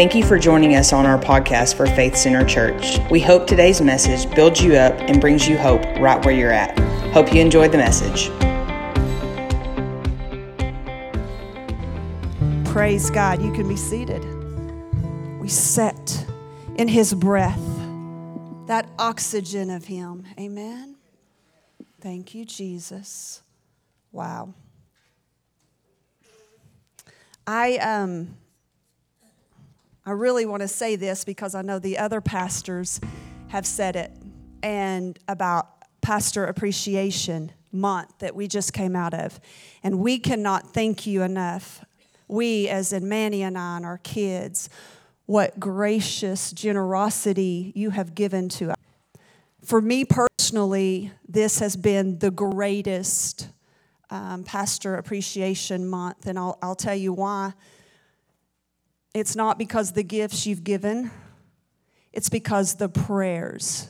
Thank 0.00 0.14
you 0.14 0.24
for 0.24 0.38
joining 0.38 0.76
us 0.76 0.94
on 0.94 1.04
our 1.04 1.18
podcast 1.18 1.74
for 1.74 1.84
Faith 1.84 2.16
Center 2.16 2.42
Church. 2.42 2.96
We 3.10 3.20
hope 3.20 3.46
today's 3.46 3.82
message 3.82 4.34
builds 4.34 4.62
you 4.62 4.76
up 4.76 4.94
and 4.98 5.20
brings 5.20 5.46
you 5.46 5.58
hope 5.58 5.82
right 5.98 6.24
where 6.24 6.34
you're 6.34 6.50
at. 6.50 6.78
Hope 7.12 7.34
you 7.34 7.42
enjoyed 7.42 7.70
the 7.70 7.76
message. 7.76 8.30
Praise 12.72 13.10
God. 13.10 13.42
You 13.42 13.52
can 13.52 13.68
be 13.68 13.76
seated. 13.76 14.24
We 15.38 15.48
set 15.48 16.24
in 16.76 16.88
His 16.88 17.12
breath, 17.12 17.60
that 18.68 18.88
oxygen 18.98 19.68
of 19.68 19.84
Him. 19.84 20.24
Amen. 20.40 20.96
Thank 22.00 22.34
you, 22.34 22.46
Jesus. 22.46 23.42
Wow. 24.12 24.54
I 27.46 27.76
um 27.76 28.38
I 30.06 30.12
really 30.12 30.46
want 30.46 30.62
to 30.62 30.68
say 30.68 30.96
this 30.96 31.24
because 31.24 31.54
I 31.54 31.62
know 31.62 31.78
the 31.78 31.98
other 31.98 32.20
pastors 32.20 33.00
have 33.48 33.66
said 33.66 33.96
it 33.96 34.12
and 34.62 35.18
about 35.28 35.68
pastor 36.00 36.46
appreciation 36.46 37.52
month 37.72 38.18
that 38.18 38.34
we 38.34 38.48
just 38.48 38.72
came 38.72 38.96
out 38.96 39.14
of. 39.14 39.38
And 39.82 39.98
we 40.00 40.18
cannot 40.18 40.72
thank 40.72 41.06
you 41.06 41.22
enough. 41.22 41.84
We 42.28 42.68
as 42.68 42.92
in 42.92 43.08
Manny 43.08 43.42
and 43.42 43.58
I 43.58 43.76
and 43.76 43.84
our 43.84 43.98
kids, 43.98 44.70
what 45.26 45.60
gracious 45.60 46.50
generosity 46.52 47.72
you 47.74 47.90
have 47.90 48.14
given 48.14 48.48
to 48.48 48.70
us. 48.70 48.76
For 49.62 49.80
me 49.80 50.04
personally, 50.04 51.12
this 51.28 51.58
has 51.58 51.76
been 51.76 52.18
the 52.18 52.30
greatest 52.30 53.48
um, 54.08 54.42
Pastor 54.42 54.96
Appreciation 54.96 55.88
Month, 55.88 56.26
and 56.26 56.38
I'll, 56.38 56.58
I'll 56.62 56.74
tell 56.74 56.94
you 56.94 57.12
why. 57.12 57.52
It's 59.14 59.34
not 59.34 59.58
because 59.58 59.92
the 59.92 60.02
gifts 60.02 60.46
you've 60.46 60.64
given, 60.64 61.10
it's 62.12 62.28
because 62.28 62.74
the 62.74 62.88
prayers 62.88 63.88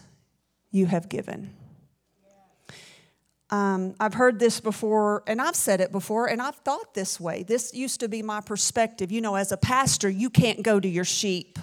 you 0.71 0.87
have 0.87 1.09
given. 1.09 1.55
Um, 3.51 3.97
I've 3.99 4.15
heard 4.15 4.39
this 4.39 4.61
before, 4.61 5.25
and 5.27 5.43
I've 5.43 5.57
said 5.57 5.81
it 5.81 5.91
before, 5.91 6.29
and 6.29 6.41
I've 6.41 6.55
thought 6.57 6.95
this 6.95 7.19
way. 7.19 7.43
This 7.43 7.75
used 7.75 8.01
to 8.01 8.09
be 8.09 8.23
my 8.23 8.41
perspective. 8.41 9.11
You 9.11 9.21
know, 9.21 9.35
as 9.35 9.51
a 9.51 9.57
pastor, 9.57 10.09
you 10.09 10.31
can't 10.31 10.63
go 10.63 10.79
to 10.79 10.89
your 10.89 11.05
sheep. 11.05 11.59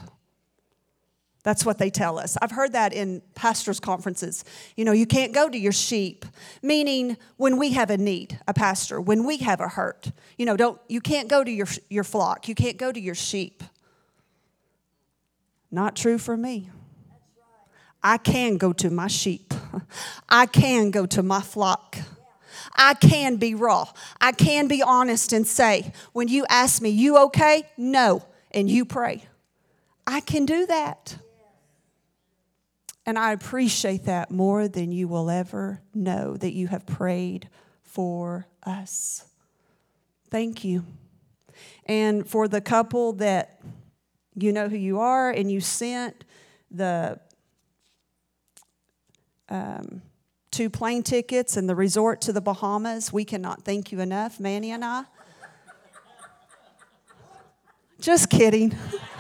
That's 1.48 1.64
what 1.64 1.78
they 1.78 1.90
tell 1.90 2.20
us. 2.20 2.36
I've 2.42 2.52
heard 2.52 2.74
that 2.74 2.92
in 2.92 3.22
pastors' 3.34 3.80
conferences. 3.80 4.44
You 4.76 4.84
know, 4.84 4.92
you 4.92 5.06
can't 5.06 5.32
go 5.32 5.48
to 5.48 5.58
your 5.58 5.72
sheep, 5.72 6.26
meaning 6.62 7.16
when 7.38 7.56
we 7.56 7.72
have 7.72 7.90
a 7.90 7.96
need, 7.96 8.38
a 8.50 8.54
pastor, 8.54 9.00
when 9.00 9.24
we 9.24 9.38
have 9.38 9.62
a 9.62 9.70
hurt. 9.70 10.12
You 10.38 10.46
know, 10.46 10.58
don't 10.58 10.78
you 10.90 11.00
can't 11.00 11.30
go 11.30 11.46
to 11.46 11.50
your 11.50 11.68
your 11.90 12.04
flock. 12.04 12.50
You 12.50 12.54
can't 12.54 12.76
go 12.76 12.92
to 12.92 13.00
your 13.00 13.16
sheep. 13.16 13.64
Not 15.72 15.96
true 15.96 16.18
for 16.18 16.36
me. 16.36 16.70
I 18.04 18.18
can 18.18 18.58
go 18.58 18.74
to 18.74 18.90
my 18.90 19.08
sheep. 19.08 19.54
I 20.28 20.48
can 20.48 20.92
go 20.92 21.06
to 21.06 21.24
my 21.24 21.40
flock. 21.40 21.96
I 22.76 22.94
can 22.94 23.38
be 23.38 23.56
raw. 23.56 23.88
I 24.20 24.34
can 24.34 24.68
be 24.68 24.84
honest 24.84 25.32
and 25.32 25.48
say, 25.48 25.94
when 26.12 26.28
you 26.28 26.46
ask 26.50 26.82
me, 26.82 26.90
you 26.90 27.18
okay? 27.28 27.64
No. 27.78 28.26
And 28.52 28.70
you 28.70 28.84
pray. 28.84 29.24
I 30.06 30.20
can 30.20 30.46
do 30.46 30.66
that. 30.66 31.20
And 33.08 33.18
I 33.18 33.32
appreciate 33.32 34.04
that 34.04 34.32
more 34.32 34.68
than 34.68 34.92
you 34.92 35.08
will 35.08 35.30
ever 35.30 35.82
know 35.96 36.36
that 36.36 36.52
you 36.54 36.68
have 36.68 36.86
prayed 36.86 37.48
for 37.82 38.48
us. 38.64 39.24
Thank 40.30 40.66
you. 40.66 40.84
And 41.86 42.28
for 42.28 42.50
the 42.50 42.60
couple 42.60 43.14
that 43.14 43.62
you 44.36 44.52
know 44.52 44.68
who 44.68 44.76
you 44.76 45.00
are 45.00 45.32
and 45.32 45.50
you 45.50 45.62
sent 45.62 46.26
the 46.70 47.18
um, 49.48 50.02
two 50.52 50.70
plane 50.70 51.02
tickets 51.02 51.56
and 51.56 51.70
the 51.70 51.76
resort 51.76 52.20
to 52.22 52.34
the 52.34 52.42
Bahamas, 52.42 53.14
we 53.14 53.24
cannot 53.24 53.64
thank 53.64 53.94
you 53.94 54.02
enough, 54.02 54.38
Manny 54.38 54.72
and 54.72 54.84
I. 54.84 55.06
Just 58.02 58.30
kidding. 58.30 58.76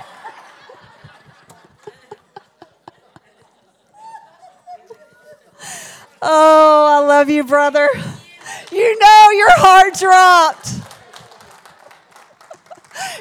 Oh, 6.29 7.01
I 7.01 7.07
love 7.07 7.29
you, 7.29 7.45
brother. 7.45 7.87
You 8.69 8.99
know 8.99 9.29
your 9.31 9.51
heart 9.51 9.93
dropped. 9.97 10.73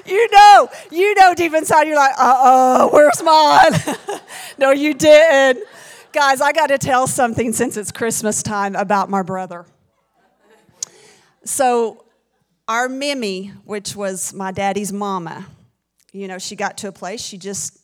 You 0.05 0.29
know, 0.33 0.69
you 0.91 1.15
know 1.15 1.33
deep 1.33 1.55
inside 1.55 1.87
you're 1.87 1.95
like, 1.95 2.15
uh 2.19 2.35
oh, 2.37 2.91
where's 2.93 3.23
mine? 3.23 4.21
no, 4.59 4.73
you 4.73 4.93
didn't. 4.93 5.65
Guys, 6.13 6.41
I 6.41 6.51
got 6.51 6.67
to 6.69 6.79
tell 6.79 7.07
something 7.07 7.53
since 7.53 7.77
it's 7.77 7.93
Christmas 7.93 8.43
time 8.43 8.75
about 8.75 9.09
my 9.09 9.23
brother. 9.23 9.67
So, 11.45 12.05
our 12.67 12.89
Mimi, 12.89 13.53
which 13.65 13.95
was 13.95 14.35
my 14.35 14.51
daddy's 14.51 14.93
mama, 14.93 15.47
you 16.11 16.27
know, 16.27 16.39
she 16.39 16.57
got 16.57 16.77
to 16.79 16.89
a 16.89 16.93
place 16.93 17.21
she 17.21 17.39
just 17.39 17.79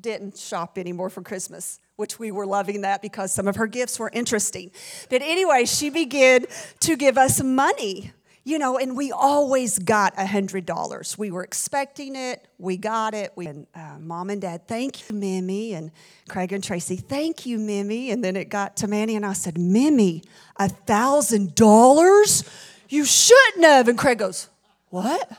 didn't 0.00 0.38
shop 0.38 0.78
anymore 0.78 1.10
for 1.10 1.20
Christmas 1.20 1.80
which 1.96 2.18
we 2.18 2.30
were 2.30 2.46
loving 2.46 2.80
that 2.82 3.02
because 3.02 3.32
some 3.32 3.46
of 3.46 3.56
her 3.56 3.66
gifts 3.66 3.98
were 3.98 4.10
interesting. 4.12 4.70
But 5.10 5.22
anyway, 5.22 5.64
she 5.64 5.90
began 5.90 6.46
to 6.80 6.96
give 6.96 7.16
us 7.16 7.42
money, 7.42 8.12
you 8.42 8.58
know, 8.58 8.78
and 8.78 8.96
we 8.96 9.12
always 9.12 9.78
got 9.78 10.12
a 10.14 10.24
$100. 10.24 11.18
We 11.18 11.30
were 11.30 11.44
expecting 11.44 12.16
it, 12.16 12.46
we 12.58 12.76
got 12.76 13.14
it. 13.14 13.32
We, 13.36 13.46
and 13.46 13.66
uh, 13.74 13.96
mom 14.00 14.30
and 14.30 14.40
dad, 14.40 14.66
thank 14.66 15.08
you, 15.08 15.16
Mimi. 15.16 15.74
And 15.74 15.92
Craig 16.28 16.52
and 16.52 16.62
Tracy, 16.62 16.96
thank 16.96 17.46
you, 17.46 17.58
Mimi. 17.58 18.10
And 18.10 18.24
then 18.24 18.36
it 18.36 18.48
got 18.48 18.76
to 18.78 18.88
Manny, 18.88 19.16
and 19.16 19.24
I 19.24 19.32
said, 19.32 19.56
Mimi, 19.56 20.22
a 20.56 20.68
$1,000? 20.68 22.48
You 22.88 23.04
shouldn't 23.04 23.64
have. 23.64 23.88
And 23.88 23.98
Craig 23.98 24.18
goes, 24.18 24.48
What? 24.90 25.30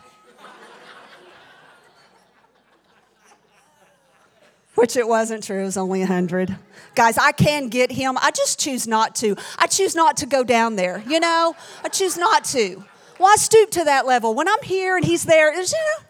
Which 4.76 4.98
it 4.98 5.08
wasn't 5.08 5.44
true. 5.44 5.62
It 5.62 5.66
was 5.66 5.78
only 5.78 6.00
100. 6.00 6.56
Guys, 6.94 7.18
I 7.18 7.32
can 7.32 7.70
get 7.70 7.92
him. 7.92 8.18
I 8.22 8.32
just 8.32 8.60
choose 8.60 8.88
not 8.88 9.16
to. 9.16 9.36
I 9.58 9.68
choose 9.68 9.96
not 9.96 10.18
to 10.18 10.26
go 10.26 10.44
down 10.44 10.76
there, 10.76 11.02
you 11.08 11.20
know? 11.20 11.56
I 11.84 11.90
choose 11.90 12.18
not 12.18 12.44
to. 12.46 12.84
Why 13.18 13.36
stoop 13.36 13.72
to 13.72 13.86
that 13.86 14.06
level? 14.06 14.36
When 14.36 14.48
I'm 14.48 14.62
here 14.62 14.98
and 14.98 15.06
he's 15.06 15.24
there, 15.24 15.54
you 15.54 15.62
know? 15.62 16.06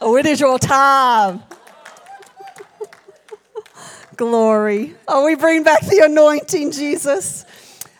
Oh, 0.00 0.16
it 0.16 0.26
is 0.26 0.40
your 0.40 0.58
time. 0.58 1.42
Glory. 4.16 4.96
Oh, 5.06 5.24
we 5.24 5.36
bring 5.36 5.62
back 5.62 5.82
the 5.82 6.04
anointing, 6.04 6.72
Jesus. 6.72 7.44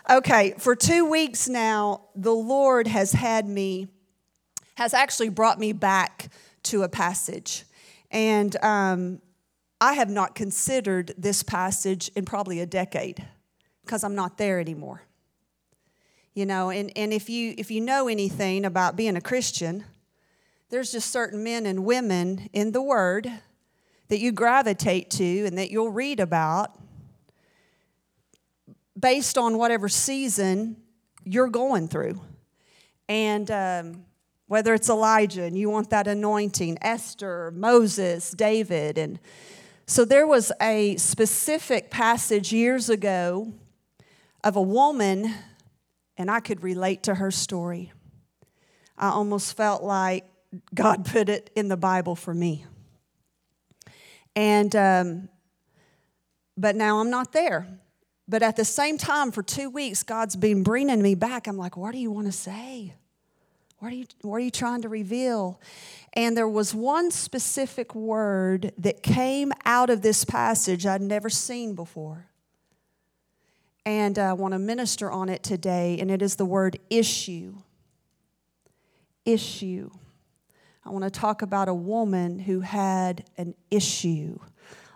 Okay, 0.09 0.55
for 0.59 0.75
two 0.75 1.09
weeks 1.09 1.49
now, 1.49 2.03
the 2.17 2.35
Lord 2.35 2.89
has 2.89 3.13
had 3.13 3.47
me, 3.47 3.87
has 4.75 4.93
actually 4.93 5.29
brought 5.29 5.61
me 5.61 5.73
back 5.73 6.31
to 6.65 6.83
a 6.83 6.89
passage 6.89 7.65
and 8.11 8.57
um, 8.63 9.21
I 9.81 9.95
have 9.95 10.11
not 10.11 10.35
considered 10.35 11.15
this 11.17 11.43
passage 11.43 12.11
in 12.15 12.25
probably 12.25 12.61
a 12.61 12.67
decade 12.67 13.27
because 13.85 14.05
I'm 14.05 14.15
not 14.15 14.37
there 14.37 14.61
anymore. 14.61 15.03
You 16.35 16.47
know, 16.47 16.71
and, 16.71 16.93
and 16.97 17.13
if, 17.13 17.29
you, 17.29 17.55
if 17.59 17.71
you 17.71 17.81
know 17.81 18.09
anything 18.09 18.65
about 18.65 18.97
being 18.97 19.17
a 19.17 19.21
Christian, 19.21 19.85
there's 20.69 20.93
just 20.93 21.11
certain 21.11 21.43
men 21.43 21.67
and 21.67 21.85
women 21.85 22.49
in 22.53 22.73
the 22.73 22.83
Word 22.83 23.31
that 24.09 24.21
you 24.21 24.33
gravitate 24.33 25.11
to 25.11 25.47
and 25.47 25.59
that 25.59 25.71
you'll 25.71 25.91
read 25.91 26.21
about 26.21 26.79
based 28.99 29.39
on 29.39 29.57
whatever 29.57 29.89
season 29.89 30.77
you're 31.25 31.49
going 31.49 31.89
through. 31.89 32.21
And 33.09 33.51
um, 33.51 34.05
whether 34.51 34.75
it's 34.75 34.89
Elijah 34.89 35.45
and 35.45 35.57
you 35.57 35.71
want 35.71 35.91
that 35.91 36.09
anointing, 36.09 36.77
Esther, 36.83 37.53
Moses, 37.55 38.33
David. 38.33 38.99
And 38.99 39.21
so 39.87 40.05
there 40.05 40.27
was 40.27 40.51
a 40.61 40.97
specific 40.97 41.89
passage 41.89 42.53
years 42.53 42.91
ago 42.91 43.53
of 44.43 44.57
a 44.57 44.61
woman, 44.61 45.33
and 46.17 46.29
I 46.29 46.41
could 46.41 46.65
relate 46.65 47.05
to 47.05 47.15
her 47.15 47.31
story. 47.31 47.93
I 48.99 49.11
almost 49.11 49.57
felt 49.57 49.85
like 49.85 50.25
God 50.75 51.05
put 51.13 51.29
it 51.29 51.51
in 51.55 51.69
the 51.69 51.77
Bible 51.77 52.17
for 52.17 52.35
me. 52.35 52.65
And, 54.35 54.75
um, 54.75 55.29
but 56.57 56.75
now 56.75 56.99
I'm 56.99 57.11
not 57.11 57.31
there. 57.31 57.69
But 58.27 58.43
at 58.43 58.57
the 58.57 58.65
same 58.65 58.99
time, 58.99 59.31
for 59.31 59.45
two 59.45 59.71
weeks, 59.71 60.03
God's 60.03 60.35
been 60.35 60.65
bringing 60.65 61.01
me 61.01 61.15
back. 61.15 61.47
I'm 61.47 61.57
like, 61.57 61.77
what 61.77 61.93
do 61.93 61.99
you 61.99 62.11
want 62.11 62.27
to 62.27 62.33
say? 62.33 62.95
What 63.81 63.93
are 63.93 63.95
you, 63.95 64.05
what 64.21 64.37
are 64.37 64.41
you 64.41 64.51
trying 64.51 64.83
to 64.83 64.91
reveal? 64.91 65.59
And 66.13 66.37
there 66.37 66.47
was 66.47 66.75
one 66.75 67.11
specific 67.11 67.95
word 67.95 68.73
that 68.77 69.03
came 69.03 69.53
out 69.65 69.89
of 69.89 70.03
this 70.03 70.23
passage 70.23 70.85
I'd 70.85 71.01
never 71.01 71.31
seen 71.31 71.75
before. 71.75 72.27
And 73.87 74.19
I 74.19 74.35
want 74.35 74.53
to 74.53 74.59
minister 74.59 75.11
on 75.11 75.31
it 75.31 75.43
today, 75.43 75.97
and 75.99 76.11
it 76.11 76.21
is 76.21 76.37
the 76.37 76.45
word 76.45 76.79
issue. 76.91 77.55
Issue. 79.25 79.91
I 80.85 80.91
want 80.91 81.05
to 81.05 81.11
talk 81.11 81.41
about 81.41 81.71
a 81.71 81.75
woman 81.75 82.39
who 82.39 82.61
had 82.61 83.25
an 83.39 83.55
issue. 83.71 84.39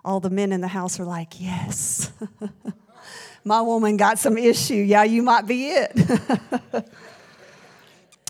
All 0.03 0.19
the 0.19 0.29
men 0.29 0.51
in 0.51 0.61
the 0.61 0.67
house 0.67 0.99
are 0.99 1.05
like, 1.05 1.41
Yes, 1.41 2.11
my 3.43 3.61
woman 3.61 3.97
got 3.97 4.19
some 4.19 4.37
issue. 4.37 4.75
Yeah, 4.75 5.03
you 5.05 5.23
might 5.23 5.47
be 5.47 5.69
it. 5.69 6.85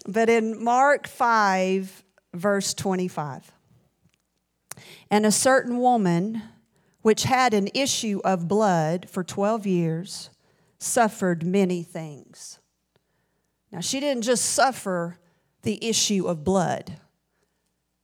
but 0.07 0.29
in 0.29 0.63
Mark 0.63 1.07
5, 1.07 2.03
verse 2.33 2.73
25, 2.73 3.51
and 5.09 5.25
a 5.25 5.31
certain 5.31 5.79
woman 5.79 6.41
which 7.01 7.23
had 7.23 7.53
an 7.53 7.69
issue 7.73 8.19
of 8.23 8.47
blood 8.47 9.09
for 9.09 9.23
12 9.23 9.67
years 9.67 10.29
suffered 10.79 11.45
many 11.45 11.83
things. 11.83 12.59
Now, 13.71 13.79
she 13.79 13.99
didn't 13.99 14.23
just 14.23 14.45
suffer 14.45 15.19
the 15.61 15.83
issue 15.83 16.27
of 16.27 16.43
blood. 16.43 16.99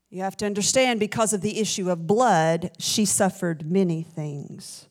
You 0.09 0.21
have 0.21 0.37
to 0.37 0.45
understand, 0.45 0.99
because 0.99 1.33
of 1.33 1.41
the 1.41 1.59
issue 1.59 1.89
of 1.89 2.05
blood, 2.05 2.71
she 2.77 3.05
suffered 3.05 3.69
many 3.71 4.03
things. 4.03 4.87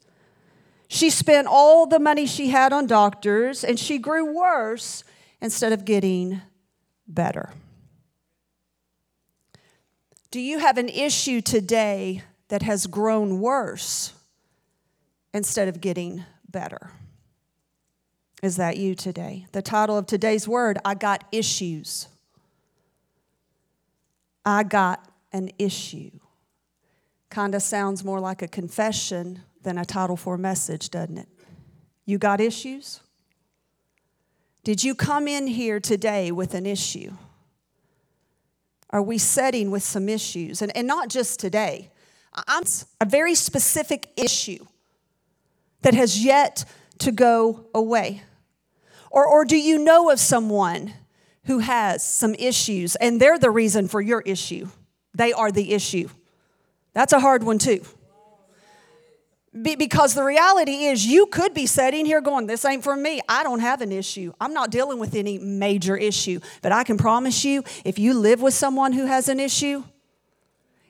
She 0.88 1.10
spent 1.10 1.46
all 1.46 1.86
the 1.86 2.00
money 2.00 2.26
she 2.26 2.48
had 2.48 2.72
on 2.72 2.86
doctors, 2.86 3.62
and 3.62 3.78
she 3.78 3.98
grew 3.98 4.34
worse 4.34 5.04
instead 5.40 5.72
of 5.72 5.84
getting 5.84 6.40
better. 7.14 7.50
Do 10.30 10.40
you 10.40 10.58
have 10.58 10.78
an 10.78 10.88
issue 10.88 11.40
today 11.40 12.22
that 12.48 12.62
has 12.62 12.86
grown 12.86 13.40
worse 13.40 14.12
instead 15.34 15.68
of 15.68 15.80
getting 15.80 16.24
better? 16.48 16.92
Is 18.42 18.56
that 18.56 18.76
you 18.76 18.94
today? 18.94 19.46
The 19.52 19.62
title 19.62 19.98
of 19.98 20.06
today's 20.06 20.48
word 20.48 20.78
I 20.84 20.94
got 20.94 21.24
issues. 21.32 22.08
I 24.44 24.62
got 24.62 25.06
an 25.32 25.50
issue. 25.58 26.10
Kind 27.28 27.54
of 27.54 27.62
sounds 27.62 28.02
more 28.02 28.20
like 28.20 28.40
a 28.40 28.48
confession 28.48 29.42
than 29.62 29.78
a 29.78 29.84
title 29.84 30.16
for 30.16 30.36
a 30.36 30.38
message, 30.38 30.90
doesn't 30.90 31.18
it? 31.18 31.28
You 32.06 32.18
got 32.18 32.40
issues? 32.40 33.00
Did 34.62 34.84
you 34.84 34.94
come 34.94 35.26
in 35.26 35.46
here 35.46 35.80
today 35.80 36.30
with 36.30 36.54
an 36.54 36.66
issue? 36.66 37.12
Are 38.90 39.02
we 39.02 39.18
setting 39.18 39.70
with 39.70 39.82
some 39.82 40.08
issues? 40.08 40.60
And, 40.60 40.76
and 40.76 40.86
not 40.86 41.08
just 41.08 41.40
today. 41.40 41.90
I'm 42.46 42.64
a 43.00 43.04
very 43.06 43.34
specific 43.34 44.10
issue 44.16 44.66
that 45.82 45.94
has 45.94 46.22
yet 46.22 46.64
to 46.98 47.10
go 47.10 47.66
away. 47.74 48.22
Or, 49.10 49.26
or 49.26 49.44
do 49.44 49.56
you 49.56 49.78
know 49.78 50.10
of 50.10 50.20
someone 50.20 50.92
who 51.44 51.60
has 51.60 52.06
some 52.06 52.34
issues 52.34 52.96
and 52.96 53.20
they're 53.20 53.38
the 53.38 53.50
reason 53.50 53.88
for 53.88 54.00
your 54.00 54.20
issue? 54.20 54.68
They 55.14 55.32
are 55.32 55.50
the 55.50 55.72
issue. 55.72 56.08
That's 56.92 57.12
a 57.12 57.20
hard 57.20 57.42
one, 57.42 57.58
too. 57.58 57.82
Be- 59.52 59.74
because 59.74 60.14
the 60.14 60.22
reality 60.22 60.84
is, 60.84 61.04
you 61.04 61.26
could 61.26 61.54
be 61.54 61.66
sitting 61.66 62.06
here 62.06 62.20
going, 62.20 62.46
This 62.46 62.64
ain't 62.64 62.84
for 62.84 62.96
me. 62.96 63.20
I 63.28 63.42
don't 63.42 63.60
have 63.60 63.80
an 63.80 63.90
issue. 63.90 64.32
I'm 64.40 64.52
not 64.52 64.70
dealing 64.70 64.98
with 64.98 65.14
any 65.14 65.38
major 65.38 65.96
issue. 65.96 66.40
But 66.62 66.72
I 66.72 66.84
can 66.84 66.96
promise 66.96 67.44
you, 67.44 67.64
if 67.84 67.98
you 67.98 68.14
live 68.14 68.40
with 68.40 68.54
someone 68.54 68.92
who 68.92 69.06
has 69.06 69.28
an 69.28 69.40
issue, 69.40 69.82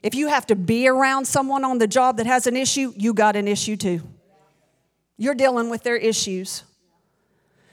if 0.02 0.14
you 0.14 0.28
have 0.28 0.46
to 0.46 0.56
be 0.56 0.88
around 0.88 1.26
someone 1.26 1.64
on 1.64 1.78
the 1.78 1.86
job 1.86 2.18
that 2.18 2.26
has 2.26 2.46
an 2.46 2.56
issue, 2.56 2.92
you 2.96 3.14
got 3.14 3.36
an 3.36 3.48
issue 3.48 3.76
too. 3.76 4.02
You're 5.16 5.34
dealing 5.34 5.68
with 5.68 5.82
their 5.82 5.96
issues. 5.96 6.64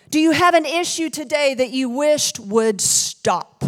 Do 0.09 0.19
you 0.19 0.31
have 0.31 0.53
an 0.53 0.65
issue 0.65 1.09
today 1.09 1.53
that 1.53 1.71
you 1.71 1.89
wished 1.89 2.39
would 2.39 2.79
stop? 2.79 3.63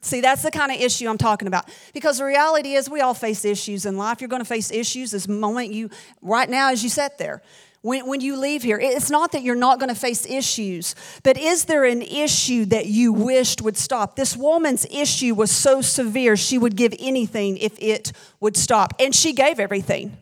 See, 0.00 0.20
that's 0.20 0.42
the 0.42 0.50
kind 0.50 0.70
of 0.70 0.80
issue 0.80 1.08
I'm 1.08 1.18
talking 1.18 1.48
about. 1.48 1.68
Because 1.92 2.18
the 2.18 2.24
reality 2.24 2.74
is, 2.74 2.88
we 2.88 3.00
all 3.00 3.14
face 3.14 3.44
issues 3.44 3.84
in 3.84 3.96
life. 3.96 4.20
You're 4.20 4.28
going 4.28 4.42
to 4.42 4.48
face 4.48 4.70
issues 4.70 5.10
this 5.10 5.26
moment 5.26 5.72
you, 5.72 5.90
right 6.22 6.48
now, 6.48 6.70
as 6.70 6.82
you 6.84 6.88
sit 6.88 7.18
there. 7.18 7.42
When, 7.82 8.06
when 8.06 8.20
you 8.20 8.36
leave 8.36 8.62
here, 8.62 8.78
it's 8.78 9.10
not 9.10 9.32
that 9.32 9.42
you're 9.42 9.54
not 9.54 9.78
going 9.78 9.88
to 9.88 9.94
face 9.94 10.26
issues, 10.26 10.96
but 11.22 11.38
is 11.38 11.66
there 11.66 11.84
an 11.84 12.02
issue 12.02 12.64
that 12.66 12.86
you 12.86 13.12
wished 13.12 13.62
would 13.62 13.76
stop? 13.76 14.16
This 14.16 14.36
woman's 14.36 14.84
issue 14.90 15.34
was 15.34 15.50
so 15.52 15.80
severe, 15.80 16.36
she 16.36 16.58
would 16.58 16.74
give 16.74 16.92
anything 16.98 17.56
if 17.58 17.80
it 17.80 18.12
would 18.40 18.56
stop. 18.56 18.94
And 18.98 19.14
she 19.14 19.32
gave 19.32 19.60
everything. 19.60 20.16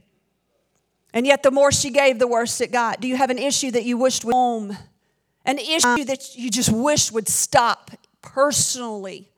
And 1.15 1.27
yet, 1.27 1.43
the 1.43 1.51
more 1.51 1.73
she 1.73 1.91
gave, 1.91 2.19
the 2.19 2.27
worse 2.27 2.61
it 2.61 2.73
got. 2.73 3.01
Do 3.01 3.09
you 3.09 3.17
have 3.17 3.31
an 3.31 3.39
issue 3.39 3.71
that 3.71 3.85
you 3.85 3.97
wished 3.97 4.25
would 4.25 4.35
home? 4.35 4.77
An 5.47 5.59
issue 5.59 6.05
that 6.05 6.37
you 6.37 6.51
just 6.51 6.71
wished 6.71 7.13
would 7.13 7.29
stop 7.29 7.91
personally? 8.21 9.31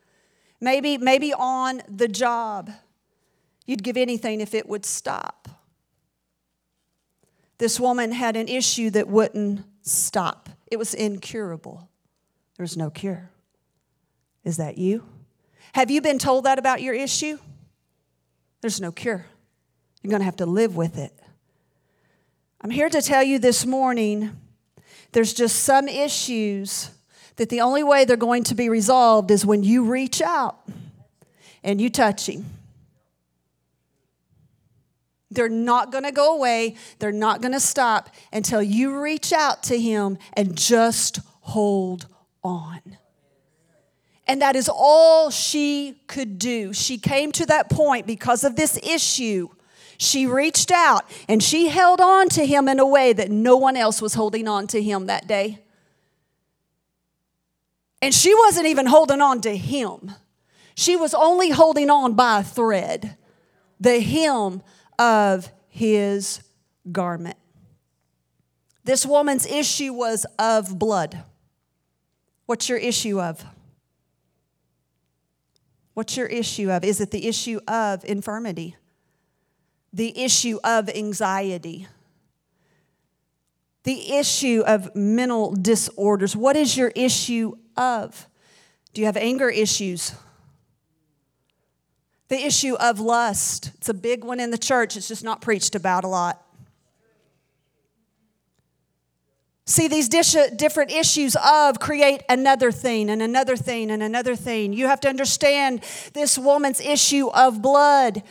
Maybe, 0.61 0.99
maybe 0.99 1.33
on 1.33 1.83
the 1.89 2.09
job. 2.09 2.71
You'd 3.67 3.83
give 3.83 3.97
anything 3.97 4.41
if 4.41 4.55
it 4.55 4.69
would 4.69 4.85
stop. 4.85 5.49
This 7.59 7.79
woman 7.79 8.13
had 8.13 8.37
an 8.37 8.49
issue 8.49 8.91
that 8.91 9.09
wouldn't 9.09 9.65
stop, 9.83 10.49
it 10.71 10.79
was 10.79 10.95
incurable. 10.95 11.89
There's 12.57 12.77
no 12.77 12.91
cure. 12.91 13.31
Is 14.45 14.57
that 14.57 14.79
you? 14.79 15.05
Have 15.75 15.91
you 15.91 16.01
been 16.01 16.19
told 16.19 16.45
that 16.45 16.59
about 16.59 16.83
your 16.83 16.95
issue? 16.95 17.39
There's 18.61 18.81
no 18.81 18.91
cure. 18.91 19.27
You're 20.03 20.11
going 20.11 20.21
to 20.21 20.25
have 20.25 20.37
to 20.37 20.47
live 20.47 20.75
with 20.75 20.99
it. 20.99 21.13
I'm 22.61 22.71
here 22.71 22.89
to 22.89 23.01
tell 23.01 23.23
you 23.23 23.39
this 23.39 23.65
morning 23.65 24.37
there's 25.13 25.33
just 25.33 25.61
some 25.61 25.87
issues 25.87 26.91
that 27.39 27.49
the 27.49 27.61
only 27.61 27.83
way 27.83 28.05
they're 28.05 28.17
going 28.17 28.45
to 28.45 28.55
be 28.55 28.69
resolved 28.69 29.31
is 29.31 29.47
when 29.47 29.63
you 29.63 29.85
reach 29.85 30.21
out 30.21 30.59
and 31.65 31.81
you 31.81 31.89
touch 31.89 32.29
Him. 32.29 32.45
They're 35.31 35.49
not 35.49 35.93
going 35.93 36.05
to 36.05 36.13
go 36.13 36.37
away. 36.37 36.77
They're 36.99 37.13
not 37.13 37.41
going 37.41 37.53
to 37.53 37.61
stop 37.61 38.11
until 38.33 38.63
you 38.63 39.01
reach 39.01 39.33
out 39.33 39.63
to 39.65 39.79
Him 39.79 40.19
and 40.35 40.57
just 40.57 41.21
hold 41.41 42.07
on. 42.43 42.81
And 44.27 44.43
that 44.43 44.57
is 44.57 44.69
all 44.69 45.31
she 45.31 46.03
could 46.07 46.39
do. 46.39 46.73
She 46.73 46.99
came 46.99 47.33
to 47.33 47.47
that 47.47 47.71
point 47.71 48.07
because 48.07 48.45
of 48.45 48.57
this 48.57 48.77
issue. 48.83 49.49
She 49.97 50.27
reached 50.27 50.71
out 50.71 51.05
and 51.29 51.43
she 51.43 51.69
held 51.69 52.01
on 52.01 52.29
to 52.31 52.45
him 52.45 52.69
in 52.69 52.79
a 52.79 52.87
way 52.87 53.13
that 53.15 53.31
no 53.31 53.57
one 53.57 53.77
else 53.77 54.03
was 54.03 54.15
holding 54.15 54.47
on 54.47 54.67
to 54.69 54.83
him 54.83 55.07
that 55.07 55.27
day. 55.27 55.61
And 58.01 58.15
she 58.15 58.35
wasn't 58.35 58.67
even 58.67 58.87
holding 58.87 59.21
on 59.21 59.41
to 59.43 59.57
him, 59.57 60.13
she 60.75 60.95
was 60.95 61.15
only 61.15 61.51
holding 61.51 61.91
on 61.91 62.15
by 62.15 62.41
a 62.41 62.45
thread 62.45 63.17
the 63.81 64.01
hem 64.01 64.63
of 64.99 65.51
his 65.69 66.41
garment. 66.91 67.37
This 68.85 69.05
woman's 69.05 69.47
issue 69.47 69.93
was 69.93 70.25
of 70.39 70.79
blood. 70.79 71.23
What's 72.47 72.69
your 72.69 72.79
issue 72.79 73.21
of? 73.21 73.45
What's 75.95 76.17
your 76.17 76.27
issue 76.27 76.71
of? 76.71 76.85
Is 76.85 77.01
it 77.01 77.11
the 77.11 77.27
issue 77.27 77.61
of 77.69 78.05
infirmity? 78.05 78.77
The 79.93 80.19
issue 80.19 80.59
of 80.65 80.89
anxiety? 80.89 81.89
The 83.85 84.15
issue 84.15 84.63
of 84.67 84.95
mental 84.95 85.55
disorders? 85.55 86.35
What 86.37 86.57
is 86.57 86.77
your 86.77 86.93
issue 86.95 87.57
of? 87.79 88.27
Do 88.93 89.01
you 89.01 89.07
have 89.07 89.17
anger 89.17 89.49
issues? 89.49 90.15
The 92.29 92.45
issue 92.45 92.75
of 92.75 93.01
lust. 93.01 93.73
It's 93.77 93.89
a 93.89 93.95
big 93.95 94.25
one 94.25 94.41
in 94.41 94.51
the 94.51 94.59
church, 94.59 94.97
it's 94.97 95.09
just 95.09 95.25
not 95.25 95.41
preached 95.41 95.75
about 95.75 96.05
a 96.05 96.09
lot. 96.09 96.45
See, 99.69 99.87
these 99.87 100.09
uh, 100.35 100.49
different 100.57 100.91
issues 100.91 101.37
of 101.45 101.79
create 101.79 102.23
another 102.31 102.73
thing 102.73 103.11
and 103.11 103.21
another 103.21 103.55
thing 103.55 103.91
and 103.91 104.03
another 104.03 104.35
thing. 104.35 104.73
You 104.73 104.87
have 104.87 104.99
to 105.01 105.11
understand 105.11 105.85
this 106.15 106.39
woman's 106.39 106.81
issue 106.81 107.29
of 107.29 107.61
blood. 107.61 108.23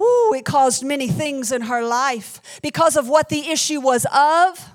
Ooh, 0.00 0.34
it 0.36 0.44
caused 0.44 0.84
many 0.84 1.08
things 1.08 1.50
in 1.50 1.62
her 1.62 1.82
life. 1.82 2.60
Because 2.62 2.96
of 2.96 3.08
what 3.08 3.28
the 3.28 3.50
issue 3.50 3.80
was 3.80 4.06
of, 4.14 4.70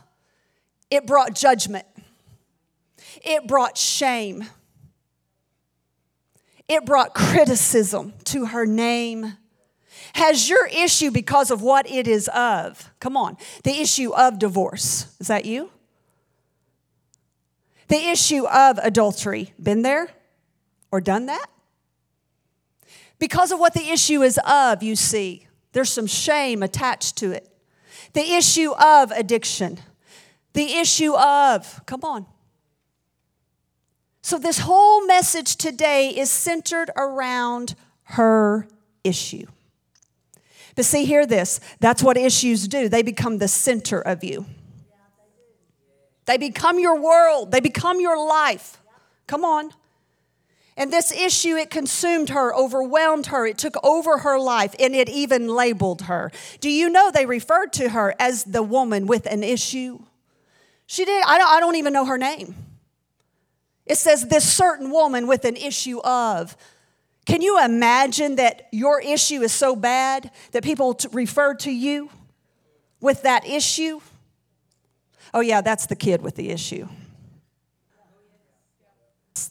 it 0.91 1.08
brought 1.08 1.36
judgment, 1.36 1.86
it 3.22 3.48
brought 3.48 3.77
shame, 3.77 4.46
it 6.67 6.86
brought 6.86 7.13
criticism 7.13 8.13
to 8.25 8.46
her 8.48 8.65
name. 8.65 9.38
Has 10.13 10.50
your 10.50 10.67
issue 10.67 11.12
because 11.12 11.50
of 11.51 11.62
what 11.62 11.89
it 11.89 12.08
is 12.08 12.27
of? 12.29 12.91
Come 13.00 13.17
on, 13.17 13.38
the 13.63 13.82
issue 13.82 14.13
of 14.13 14.39
divorce. 14.39 15.15
Is 15.20 15.27
that 15.27 15.46
you? 15.46 15.72
The 17.88 18.10
issue 18.10 18.46
of 18.48 18.77
adultery. 18.79 19.53
Been 19.62 19.82
there 19.82 20.10
or 20.91 21.01
done 21.01 21.25
that? 21.27 21.48
Because 23.20 23.51
of 23.51 23.60
what 23.60 23.74
the 23.74 23.89
issue 23.89 24.22
is 24.22 24.39
of, 24.46 24.84
you 24.84 24.96
see, 24.96 25.48
there's 25.72 25.91
some 25.91 26.08
shame 26.08 26.62
attached 26.62 27.17
to 27.17 27.32
it. 27.32 27.48
The 28.13 28.34
issue 28.34 28.72
of 28.72 29.12
addiction. 29.12 29.79
The 30.53 30.74
issue 30.75 31.15
of, 31.15 31.82
come 31.86 32.01
on, 32.03 32.25
So, 34.25 34.38
this 34.38 34.60
whole 34.60 35.06
message 35.06 35.58
today 35.58 36.08
is 36.08 36.32
centered 36.32 36.89
around 36.96 37.75
her 38.03 38.70
issue. 39.03 39.48
But 40.75 40.86
see, 40.86 41.03
hear 41.03 41.25
this 41.25 41.60
that's 41.82 42.01
what 42.01 42.15
issues 42.15 42.70
do. 42.70 42.88
They 42.88 43.03
become 43.03 43.38
the 43.38 43.50
center 43.50 44.00
of 44.00 44.24
you, 44.24 44.46
they 46.25 46.38
become 46.38 46.80
your 46.80 47.00
world, 47.00 47.51
they 47.51 47.60
become 47.60 48.00
your 48.00 48.18
life. 48.18 48.77
Come 49.27 49.44
on. 49.44 49.72
And 50.75 50.92
this 50.92 51.12
issue, 51.12 51.56
it 51.56 51.70
consumed 51.70 52.30
her, 52.30 52.56
overwhelmed 52.56 53.27
her, 53.27 53.46
it 53.46 53.58
took 53.58 53.75
over 53.84 54.20
her 54.20 54.39
life, 54.39 54.74
and 54.80 54.96
it 54.96 55.08
even 55.08 55.48
labeled 55.48 56.03
her. 56.03 56.32
Do 56.62 56.70
you 56.70 56.89
know 56.89 57.12
they 57.12 57.27
referred 57.27 57.74
to 57.74 57.89
her 57.89 58.15
as 58.18 58.46
the 58.46 58.63
woman 58.63 59.06
with 59.06 59.27
an 59.27 59.44
issue? 59.44 60.00
She 60.88 61.06
did, 61.06 61.24
I 61.27 61.38
don't, 61.38 61.48
I 61.48 61.60
don't 61.60 61.75
even 61.75 61.94
know 61.94 62.06
her 62.06 62.18
name. 62.18 62.56
It 63.86 63.98
says 63.98 64.28
this 64.28 64.52
certain 64.52 64.92
woman 64.92 65.28
with 65.28 65.46
an 65.46 65.56
issue 65.56 66.00
of. 66.00 66.56
Can 67.25 67.42
you 67.42 67.63
imagine 67.63 68.36
that 68.36 68.68
your 68.72 69.02
issue 69.02 69.42
is 69.42 69.54
so 69.54 69.75
bad 69.75 70.32
that 70.52 70.63
people 70.63 70.94
t- 70.94 71.08
refer 71.12 71.54
to 71.56 71.72
you 71.72 72.10
with 73.00 73.24
that 73.24 73.48
issue? 73.48 74.02
Oh, 75.34 75.40
yeah, 75.40 75.62
that's 75.62 75.86
the 75.86 75.96
kid 75.96 76.22
with 76.22 76.36
the 76.36 76.50
issue. 76.50 76.88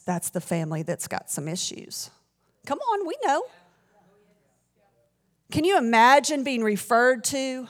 That's 0.05 0.29
the 0.29 0.41
family 0.41 0.83
that's 0.83 1.07
got 1.07 1.29
some 1.29 1.47
issues. 1.47 2.09
Come 2.65 2.79
on, 2.79 3.07
we 3.07 3.15
know. 3.25 3.43
Can 5.51 5.65
you 5.65 5.77
imagine 5.77 6.43
being 6.43 6.63
referred 6.63 7.23
to? 7.25 7.67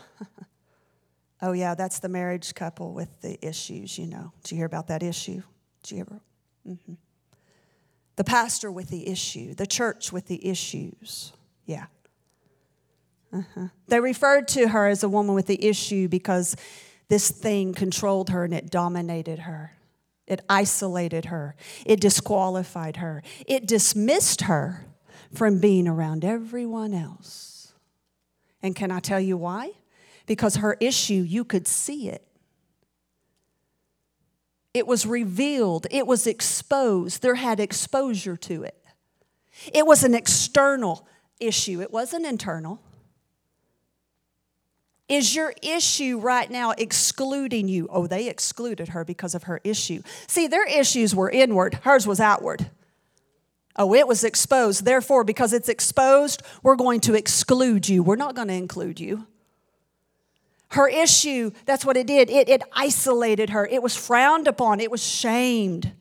oh, 1.41 1.53
yeah, 1.53 1.75
that's 1.75 1.99
the 1.99 2.09
marriage 2.09 2.53
couple 2.55 2.93
with 2.93 3.21
the 3.21 3.43
issues, 3.45 3.97
you 3.97 4.07
know. 4.07 4.31
Did 4.43 4.51
you 4.51 4.57
hear 4.57 4.65
about 4.65 4.87
that 4.87 5.01
issue? 5.01 5.41
Did 5.83 5.95
you 5.95 6.01
ever? 6.01 6.21
Mm-hmm. 6.67 6.93
The 8.15 8.23
pastor 8.23 8.71
with 8.71 8.89
the 8.89 9.07
issue, 9.07 9.53
the 9.53 9.65
church 9.65 10.11
with 10.11 10.27
the 10.27 10.45
issues. 10.47 11.33
Yeah. 11.65 11.85
Uh-huh. 13.31 13.67
They 13.87 13.99
referred 13.99 14.47
to 14.49 14.67
her 14.67 14.87
as 14.87 15.03
a 15.03 15.09
woman 15.09 15.33
with 15.33 15.47
the 15.47 15.63
issue 15.65 16.07
because 16.07 16.55
this 17.09 17.31
thing 17.31 17.73
controlled 17.73 18.29
her 18.29 18.43
and 18.43 18.53
it 18.53 18.69
dominated 18.69 19.39
her. 19.39 19.73
It 20.27 20.41
isolated 20.47 21.25
her. 21.25 21.55
It 21.85 21.99
disqualified 21.99 22.97
her. 22.97 23.23
It 23.47 23.67
dismissed 23.67 24.41
her 24.41 24.85
from 25.33 25.59
being 25.59 25.87
around 25.87 26.23
everyone 26.23 26.93
else. 26.93 27.73
And 28.61 28.75
can 28.75 28.91
I 28.91 28.99
tell 28.99 29.19
you 29.19 29.35
why? 29.35 29.71
Because 30.25 30.57
her 30.57 30.77
issue, 30.79 31.15
you 31.15 31.43
could 31.43 31.67
see 31.67 32.07
it. 32.07 32.25
It 34.73 34.87
was 34.87 35.05
revealed, 35.05 35.85
it 35.91 36.07
was 36.07 36.25
exposed, 36.25 37.21
there 37.21 37.35
had 37.35 37.59
exposure 37.59 38.35
to 38.37 38.63
it. 38.63 38.75
It 39.71 39.85
was 39.85 40.03
an 40.03 40.15
external 40.15 41.07
issue, 41.39 41.81
it 41.81 41.91
wasn't 41.91 42.25
internal. 42.25 42.81
Is 45.09 45.35
your 45.35 45.53
issue 45.61 46.17
right 46.17 46.49
now 46.49 46.71
excluding 46.71 47.67
you? 47.67 47.87
Oh, 47.91 48.07
they 48.07 48.29
excluded 48.29 48.89
her 48.89 49.05
because 49.05 49.35
of 49.35 49.43
her 49.43 49.61
issue. 49.63 50.01
See, 50.27 50.47
their 50.47 50.65
issues 50.65 51.13
were 51.13 51.29
inward, 51.29 51.75
hers 51.83 52.07
was 52.07 52.19
outward. 52.19 52.71
Oh, 53.75 53.93
it 53.93 54.07
was 54.07 54.23
exposed. 54.23 54.85
Therefore, 54.85 55.23
because 55.23 55.51
it's 55.51 55.69
exposed, 55.69 56.43
we're 56.61 56.75
going 56.75 56.99
to 57.01 57.15
exclude 57.15 57.89
you. 57.89 58.03
We're 58.03 58.15
not 58.15 58.35
going 58.35 58.47
to 58.47 58.53
include 58.53 58.99
you. 58.99 59.27
Her 60.73 60.87
issue, 60.87 61.51
that's 61.65 61.85
what 61.85 61.97
it 61.97 62.07
did. 62.07 62.31
It, 62.31 62.49
it 62.49 62.63
isolated 62.73 63.51
her. 63.51 63.65
It 63.67 63.83
was 63.83 63.95
frowned 63.95 64.47
upon. 64.47 64.79
It 64.79 64.89
was 64.89 65.03
shamed. 65.03 65.91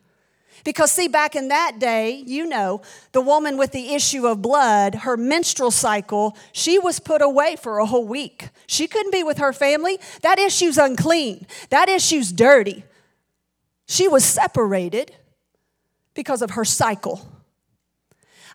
Because, 0.64 0.90
see, 0.90 1.08
back 1.08 1.34
in 1.34 1.48
that 1.48 1.78
day, 1.78 2.22
you 2.26 2.46
know, 2.46 2.80
the 3.12 3.20
woman 3.20 3.58
with 3.58 3.72
the 3.72 3.92
issue 3.94 4.26
of 4.26 4.40
blood, 4.40 4.94
her 4.94 5.16
menstrual 5.18 5.70
cycle, 5.72 6.36
she 6.52 6.78
was 6.78 7.00
put 7.00 7.20
away 7.20 7.56
for 7.56 7.80
a 7.80 7.86
whole 7.86 8.06
week. 8.06 8.48
She 8.66 8.86
couldn't 8.86 9.12
be 9.12 9.22
with 9.22 9.38
her 9.38 9.52
family. 9.52 9.98
That 10.22 10.38
issue's 10.38 10.78
unclean, 10.78 11.46
that 11.68 11.90
issue's 11.90 12.32
dirty. 12.32 12.84
She 13.86 14.08
was 14.08 14.24
separated 14.24 15.14
because 16.14 16.40
of 16.40 16.52
her 16.52 16.64
cycle. 16.64 17.28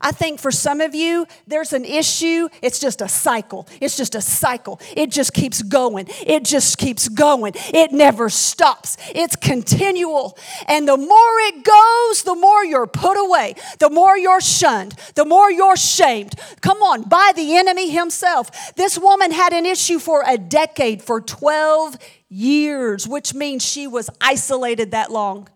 I 0.02 0.12
think 0.12 0.40
for 0.40 0.52
some 0.52 0.82
of 0.82 0.94
you, 0.94 1.26
there's 1.48 1.74
an 1.74 1.86
issue. 1.86 2.50
It's 2.62 2.80
just 2.80 3.02
a 3.02 3.08
cycle. 3.08 3.68
It's 3.82 3.98
just 3.98 4.16
a 4.16 4.22
cycle. 4.22 4.80
It 4.96 5.12
just 5.12 5.34
keeps 5.34 5.62
going. 5.62 6.08
It 6.26 6.44
just 6.44 6.78
keeps 6.78 7.10
going. 7.10 7.54
It 7.74 7.92
never 7.92 8.30
stops. 8.30 8.98
It's 9.14 9.36
continual. 9.36 10.38
And 10.68 10.88
the 10.88 10.98
more 10.98 11.40
it 11.50 11.64
goes, 11.64 12.24
the 12.24 12.36
more 12.36 12.64
you're 12.64 12.88
put 12.88 13.16
away, 13.16 13.56
the 13.80 13.90
more 13.90 14.18
you're 14.18 14.42
shunned, 14.42 14.96
the 15.16 15.26
more 15.26 15.52
you're 15.52 15.78
shamed. 15.78 16.36
Come 16.62 16.82
on, 16.84 17.04
by 17.04 17.32
the 17.36 17.56
enemy 17.58 17.90
himself. 17.90 18.76
This 18.76 18.98
woman 18.98 19.32
had 19.32 19.54
an 19.54 19.66
issue 19.66 20.00
for 20.00 20.24
a 20.26 20.38
decade, 20.38 21.02
for 21.02 21.22
12 21.22 21.98
years, 22.30 23.08
which 23.08 23.34
means 23.34 23.66
she 23.66 23.88
was 23.88 24.10
isolated 24.22 24.92
that 24.92 25.12
long 25.12 25.48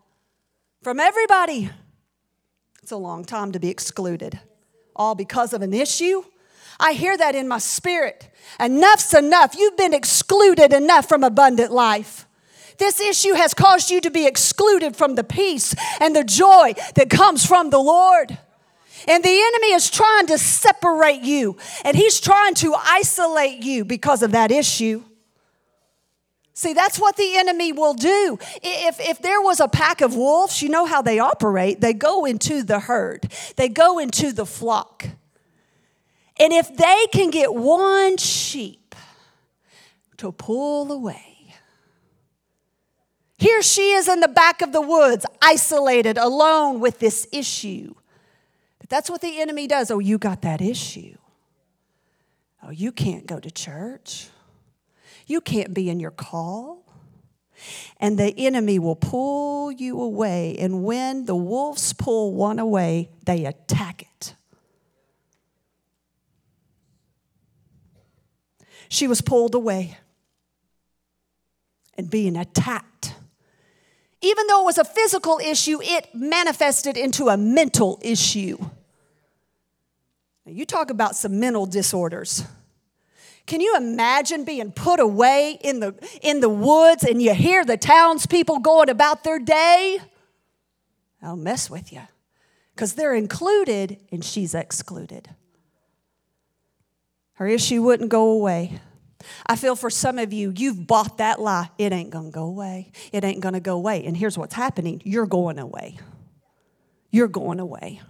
from 0.82 0.98
everybody. 0.98 1.70
A 2.92 2.96
long 2.96 3.24
time 3.24 3.52
to 3.52 3.58
be 3.58 3.70
excluded, 3.70 4.38
all 4.94 5.14
because 5.14 5.54
of 5.54 5.62
an 5.62 5.72
issue. 5.72 6.24
I 6.78 6.92
hear 6.92 7.16
that 7.16 7.34
in 7.34 7.48
my 7.48 7.56
spirit. 7.56 8.28
Enough's 8.60 9.14
enough. 9.14 9.56
You've 9.56 9.78
been 9.78 9.94
excluded 9.94 10.74
enough 10.74 11.08
from 11.08 11.24
abundant 11.24 11.72
life. 11.72 12.26
This 12.76 13.00
issue 13.00 13.32
has 13.32 13.54
caused 13.54 13.90
you 13.90 14.02
to 14.02 14.10
be 14.10 14.26
excluded 14.26 14.94
from 14.94 15.14
the 15.14 15.24
peace 15.24 15.74
and 16.00 16.14
the 16.14 16.22
joy 16.22 16.74
that 16.96 17.08
comes 17.08 17.46
from 17.46 17.70
the 17.70 17.78
Lord. 17.78 18.36
And 19.08 19.24
the 19.24 19.40
enemy 19.40 19.72
is 19.72 19.88
trying 19.90 20.26
to 20.26 20.36
separate 20.36 21.22
you, 21.22 21.56
and 21.86 21.96
he's 21.96 22.20
trying 22.20 22.54
to 22.56 22.74
isolate 22.74 23.62
you 23.62 23.86
because 23.86 24.22
of 24.22 24.32
that 24.32 24.50
issue. 24.50 25.02
See, 26.54 26.74
that's 26.74 26.98
what 26.98 27.16
the 27.16 27.36
enemy 27.36 27.72
will 27.72 27.94
do. 27.94 28.38
If, 28.62 29.00
if 29.00 29.22
there 29.22 29.40
was 29.40 29.58
a 29.58 29.68
pack 29.68 30.02
of 30.02 30.14
wolves, 30.14 30.60
you 30.60 30.68
know 30.68 30.84
how 30.84 31.00
they 31.00 31.18
operate. 31.18 31.80
They 31.80 31.94
go 31.94 32.24
into 32.24 32.62
the 32.62 32.80
herd, 32.80 33.32
they 33.56 33.68
go 33.68 33.98
into 33.98 34.32
the 34.32 34.46
flock. 34.46 35.06
And 36.38 36.52
if 36.52 36.76
they 36.76 37.06
can 37.12 37.30
get 37.30 37.54
one 37.54 38.16
sheep 38.16 38.94
to 40.16 40.32
pull 40.32 40.90
away, 40.90 41.54
here 43.38 43.62
she 43.62 43.92
is 43.92 44.08
in 44.08 44.20
the 44.20 44.28
back 44.28 44.62
of 44.62 44.72
the 44.72 44.80
woods, 44.80 45.26
isolated, 45.40 46.16
alone 46.16 46.80
with 46.80 47.00
this 47.00 47.26
issue. 47.32 47.94
But 48.78 48.88
that's 48.88 49.10
what 49.10 49.20
the 49.20 49.40
enemy 49.40 49.66
does. 49.66 49.90
Oh, 49.90 49.98
you 49.98 50.16
got 50.16 50.42
that 50.42 50.60
issue. 50.60 51.16
Oh, 52.62 52.70
you 52.70 52.92
can't 52.92 53.26
go 53.26 53.40
to 53.40 53.50
church. 53.50 54.28
You 55.26 55.40
can't 55.40 55.72
be 55.72 55.88
in 55.88 56.00
your 56.00 56.10
call. 56.10 56.84
And 57.98 58.18
the 58.18 58.34
enemy 58.36 58.78
will 58.78 58.96
pull 58.96 59.70
you 59.70 60.00
away. 60.00 60.56
And 60.58 60.82
when 60.82 61.26
the 61.26 61.36
wolves 61.36 61.92
pull 61.92 62.34
one 62.34 62.58
away, 62.58 63.10
they 63.24 63.44
attack 63.44 64.02
it. 64.02 64.34
She 68.88 69.06
was 69.06 69.22
pulled 69.22 69.54
away 69.54 69.96
and 71.96 72.10
being 72.10 72.36
attacked. 72.36 73.14
Even 74.20 74.46
though 74.46 74.62
it 74.62 74.66
was 74.66 74.78
a 74.78 74.84
physical 74.84 75.38
issue, 75.38 75.78
it 75.82 76.08
manifested 76.14 76.96
into 76.96 77.28
a 77.28 77.36
mental 77.36 77.98
issue. 78.02 78.58
Now, 80.44 80.52
you 80.52 80.66
talk 80.66 80.90
about 80.90 81.16
some 81.16 81.40
mental 81.40 81.66
disorders. 81.66 82.44
Can 83.46 83.60
you 83.60 83.76
imagine 83.76 84.44
being 84.44 84.72
put 84.72 85.00
away 85.00 85.58
in 85.62 85.80
the, 85.80 85.94
in 86.22 86.40
the 86.40 86.48
woods 86.48 87.02
and 87.04 87.20
you 87.20 87.34
hear 87.34 87.64
the 87.64 87.76
townspeople 87.76 88.60
going 88.60 88.88
about 88.88 89.24
their 89.24 89.38
day? 89.38 89.98
I'll 91.22 91.36
mess 91.36 91.68
with 91.68 91.92
you 91.92 92.02
because 92.74 92.94
they're 92.94 93.14
included 93.14 93.98
and 94.10 94.24
she's 94.24 94.54
excluded. 94.54 95.30
Her 97.34 97.46
issue 97.46 97.82
wouldn't 97.82 98.10
go 98.10 98.30
away. 98.30 98.80
I 99.46 99.56
feel 99.56 99.76
for 99.76 99.90
some 99.90 100.18
of 100.18 100.32
you, 100.32 100.52
you've 100.56 100.86
bought 100.86 101.18
that 101.18 101.40
lie. 101.40 101.70
It 101.78 101.92
ain't 101.92 102.10
gonna 102.10 102.30
go 102.30 102.44
away. 102.44 102.90
It 103.12 103.24
ain't 103.24 103.40
gonna 103.40 103.60
go 103.60 103.74
away. 103.74 104.04
And 104.04 104.16
here's 104.16 104.36
what's 104.36 104.54
happening 104.54 105.00
you're 105.04 105.26
going 105.26 105.58
away. 105.58 105.98
You're 107.10 107.28
going 107.28 107.60
away. 107.60 108.00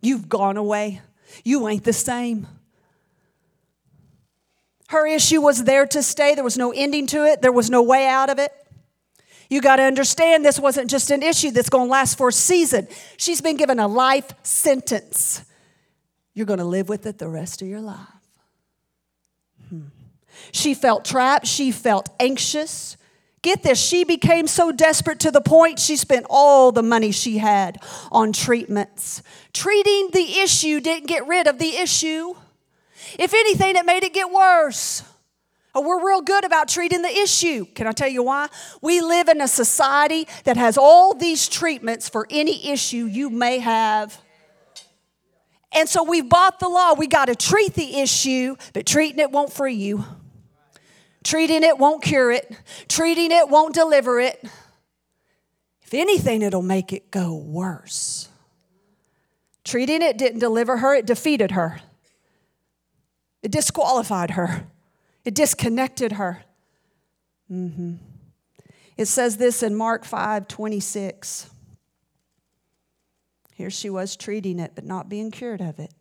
You've 0.00 0.28
gone 0.28 0.56
away. 0.56 1.00
You 1.44 1.66
ain't 1.68 1.84
the 1.84 1.92
same. 1.92 2.46
Her 4.92 5.06
issue 5.06 5.40
was 5.40 5.64
there 5.64 5.86
to 5.86 6.02
stay. 6.02 6.34
There 6.34 6.44
was 6.44 6.58
no 6.58 6.70
ending 6.70 7.06
to 7.08 7.24
it, 7.24 7.40
there 7.40 7.50
was 7.50 7.70
no 7.70 7.82
way 7.82 8.06
out 8.06 8.28
of 8.28 8.38
it. 8.38 8.52
You 9.48 9.62
got 9.62 9.76
to 9.76 9.84
understand 9.84 10.44
this 10.44 10.60
wasn't 10.60 10.90
just 10.90 11.10
an 11.10 11.22
issue 11.22 11.50
that's 11.50 11.70
going 11.70 11.88
to 11.88 11.90
last 11.90 12.18
for 12.18 12.28
a 12.28 12.32
season. 12.32 12.86
She's 13.16 13.40
been 13.40 13.56
given 13.56 13.78
a 13.78 13.88
life 13.88 14.32
sentence. 14.42 15.44
You're 16.34 16.44
going 16.44 16.58
to 16.58 16.66
live 16.66 16.90
with 16.90 17.06
it 17.06 17.16
the 17.16 17.28
rest 17.28 17.62
of 17.62 17.68
your 17.68 17.80
life. 17.80 17.96
Hmm. 19.70 19.84
She 20.52 20.74
felt 20.74 21.06
trapped. 21.06 21.46
She 21.46 21.70
felt 21.70 22.10
anxious. 22.20 22.98
Get 23.40 23.62
this, 23.62 23.80
she 23.80 24.04
became 24.04 24.46
so 24.46 24.72
desperate 24.72 25.20
to 25.20 25.30
the 25.30 25.40
point 25.40 25.80
she 25.80 25.96
spent 25.96 26.26
all 26.28 26.70
the 26.70 26.82
money 26.82 27.12
she 27.12 27.38
had 27.38 27.82
on 28.12 28.32
treatments. 28.32 29.22
Treating 29.54 30.10
the 30.12 30.40
issue 30.40 30.80
didn't 30.80 31.08
get 31.08 31.26
rid 31.26 31.46
of 31.46 31.58
the 31.58 31.76
issue. 31.76 32.34
If 33.18 33.34
anything, 33.34 33.76
it 33.76 33.86
made 33.86 34.04
it 34.04 34.12
get 34.12 34.30
worse. 34.30 35.02
Oh, 35.74 35.80
we're 35.80 36.04
real 36.06 36.20
good 36.20 36.44
about 36.44 36.68
treating 36.68 37.00
the 37.00 37.08
issue. 37.08 37.64
Can 37.74 37.86
I 37.86 37.92
tell 37.92 38.08
you 38.08 38.22
why? 38.22 38.48
We 38.82 39.00
live 39.00 39.28
in 39.28 39.40
a 39.40 39.48
society 39.48 40.28
that 40.44 40.56
has 40.58 40.76
all 40.76 41.14
these 41.14 41.48
treatments 41.48 42.08
for 42.08 42.26
any 42.28 42.70
issue 42.70 43.06
you 43.06 43.30
may 43.30 43.58
have. 43.58 44.20
And 45.74 45.88
so 45.88 46.02
we've 46.02 46.28
bought 46.28 46.60
the 46.60 46.68
law. 46.68 46.92
We 46.92 47.06
got 47.06 47.26
to 47.26 47.34
treat 47.34 47.72
the 47.72 48.00
issue, 48.00 48.56
but 48.74 48.84
treating 48.84 49.18
it 49.18 49.30
won't 49.30 49.50
free 49.50 49.74
you. 49.74 50.04
Treating 51.24 51.62
it 51.62 51.78
won't 51.78 52.02
cure 52.02 52.30
it. 52.30 52.54
Treating 52.88 53.30
it 53.30 53.48
won't 53.48 53.74
deliver 53.74 54.20
it. 54.20 54.44
If 55.82 55.94
anything, 55.94 56.42
it'll 56.42 56.60
make 56.60 56.92
it 56.92 57.10
go 57.10 57.34
worse. 57.34 58.28
Treating 59.64 60.02
it 60.02 60.18
didn't 60.18 60.40
deliver 60.40 60.78
her, 60.78 60.94
it 60.94 61.06
defeated 61.06 61.52
her. 61.52 61.80
It 63.42 63.50
disqualified 63.50 64.32
her. 64.32 64.66
It 65.24 65.34
disconnected 65.34 66.12
her. 66.12 66.44
Mm-hmm. 67.50 67.94
It 68.96 69.06
says 69.06 69.36
this 69.36 69.62
in 69.62 69.74
Mark 69.74 70.04
5 70.04 70.48
26. 70.48 71.50
Here 73.54 73.70
she 73.70 73.90
was 73.90 74.16
treating 74.16 74.58
it, 74.58 74.72
but 74.74 74.84
not 74.84 75.08
being 75.08 75.30
cured 75.30 75.60
of 75.60 75.78
it. 75.78 75.92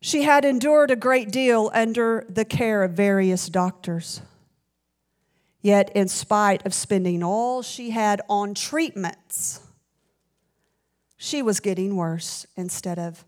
She 0.00 0.22
had 0.22 0.44
endured 0.44 0.90
a 0.90 0.96
great 0.96 1.30
deal 1.30 1.70
under 1.72 2.26
the 2.28 2.44
care 2.44 2.82
of 2.82 2.92
various 2.92 3.48
doctors. 3.48 4.20
Yet, 5.62 5.90
in 5.96 6.08
spite 6.08 6.66
of 6.66 6.74
spending 6.74 7.22
all 7.22 7.62
she 7.62 7.90
had 7.90 8.20
on 8.28 8.52
treatments, 8.52 9.60
she 11.16 11.40
was 11.40 11.58
getting 11.58 11.96
worse 11.96 12.44
instead 12.54 12.98
of 12.98 13.24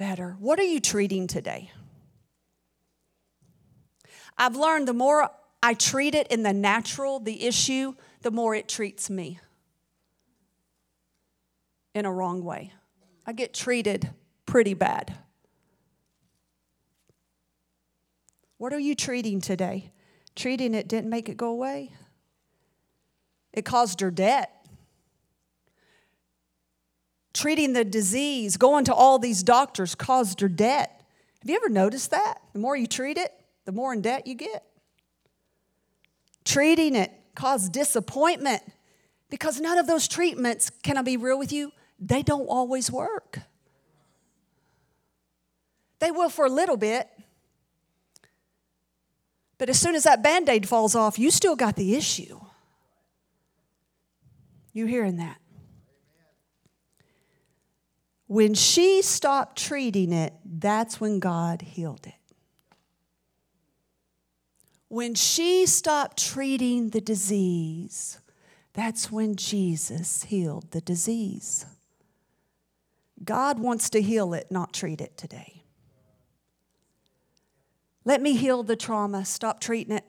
better. 0.00 0.34
What 0.38 0.58
are 0.58 0.64
you 0.64 0.80
treating 0.80 1.26
today? 1.26 1.70
I've 4.38 4.56
learned 4.56 4.88
the 4.88 4.94
more 4.94 5.28
I 5.62 5.74
treat 5.74 6.14
it 6.14 6.26
in 6.28 6.42
the 6.42 6.54
natural, 6.54 7.20
the 7.20 7.44
issue, 7.44 7.92
the 8.22 8.30
more 8.30 8.54
it 8.54 8.66
treats 8.66 9.10
me 9.10 9.40
in 11.94 12.06
a 12.06 12.12
wrong 12.12 12.42
way. 12.42 12.72
I 13.26 13.34
get 13.34 13.52
treated 13.52 14.08
pretty 14.46 14.72
bad. 14.72 15.18
What 18.56 18.72
are 18.72 18.80
you 18.80 18.94
treating 18.94 19.42
today? 19.42 19.92
Treating 20.34 20.72
it 20.72 20.88
didn't 20.88 21.10
make 21.10 21.28
it 21.28 21.36
go 21.36 21.50
away. 21.50 21.92
It 23.52 23.66
caused 23.66 24.00
her 24.00 24.10
debt. 24.10 24.59
Treating 27.32 27.72
the 27.72 27.84
disease, 27.84 28.56
going 28.56 28.84
to 28.86 28.94
all 28.94 29.18
these 29.18 29.42
doctors 29.42 29.94
caused 29.94 30.40
her 30.40 30.48
debt. 30.48 31.02
Have 31.40 31.48
you 31.48 31.56
ever 31.56 31.68
noticed 31.68 32.10
that? 32.10 32.38
The 32.52 32.58
more 32.58 32.76
you 32.76 32.86
treat 32.86 33.16
it, 33.16 33.32
the 33.64 33.72
more 33.72 33.92
in 33.92 34.02
debt 34.02 34.26
you 34.26 34.34
get. 34.34 34.64
Treating 36.44 36.96
it 36.96 37.12
caused 37.34 37.72
disappointment 37.72 38.62
because 39.30 39.60
none 39.60 39.78
of 39.78 39.86
those 39.86 40.08
treatments, 40.08 40.70
can 40.82 40.96
I 40.96 41.02
be 41.02 41.16
real 41.16 41.38
with 41.38 41.52
you? 41.52 41.72
They 41.98 42.22
don't 42.22 42.46
always 42.46 42.90
work. 42.90 43.38
They 46.00 46.10
will 46.10 46.30
for 46.30 46.46
a 46.46 46.50
little 46.50 46.76
bit, 46.76 47.08
but 49.58 49.68
as 49.68 49.78
soon 49.78 49.94
as 49.94 50.04
that 50.04 50.22
band 50.22 50.48
aid 50.48 50.66
falls 50.66 50.94
off, 50.94 51.18
you 51.18 51.30
still 51.30 51.56
got 51.56 51.76
the 51.76 51.94
issue. 51.94 52.40
You 54.72 54.86
hearing 54.86 55.16
that? 55.18 55.39
When 58.30 58.54
she 58.54 59.02
stopped 59.02 59.58
treating 59.58 60.12
it, 60.12 60.34
that's 60.44 61.00
when 61.00 61.18
God 61.18 61.62
healed 61.62 62.06
it. 62.06 62.14
When 64.86 65.16
she 65.16 65.66
stopped 65.66 66.16
treating 66.16 66.90
the 66.90 67.00
disease, 67.00 68.20
that's 68.72 69.10
when 69.10 69.34
Jesus 69.34 70.22
healed 70.22 70.70
the 70.70 70.80
disease. 70.80 71.66
God 73.24 73.58
wants 73.58 73.90
to 73.90 74.00
heal 74.00 74.32
it, 74.32 74.46
not 74.48 74.72
treat 74.72 75.00
it 75.00 75.16
today. 75.16 75.64
Let 78.04 78.22
me 78.22 78.36
heal 78.36 78.62
the 78.62 78.76
trauma. 78.76 79.24
Stop 79.24 79.58
treating 79.58 79.96
it. 79.96 80.06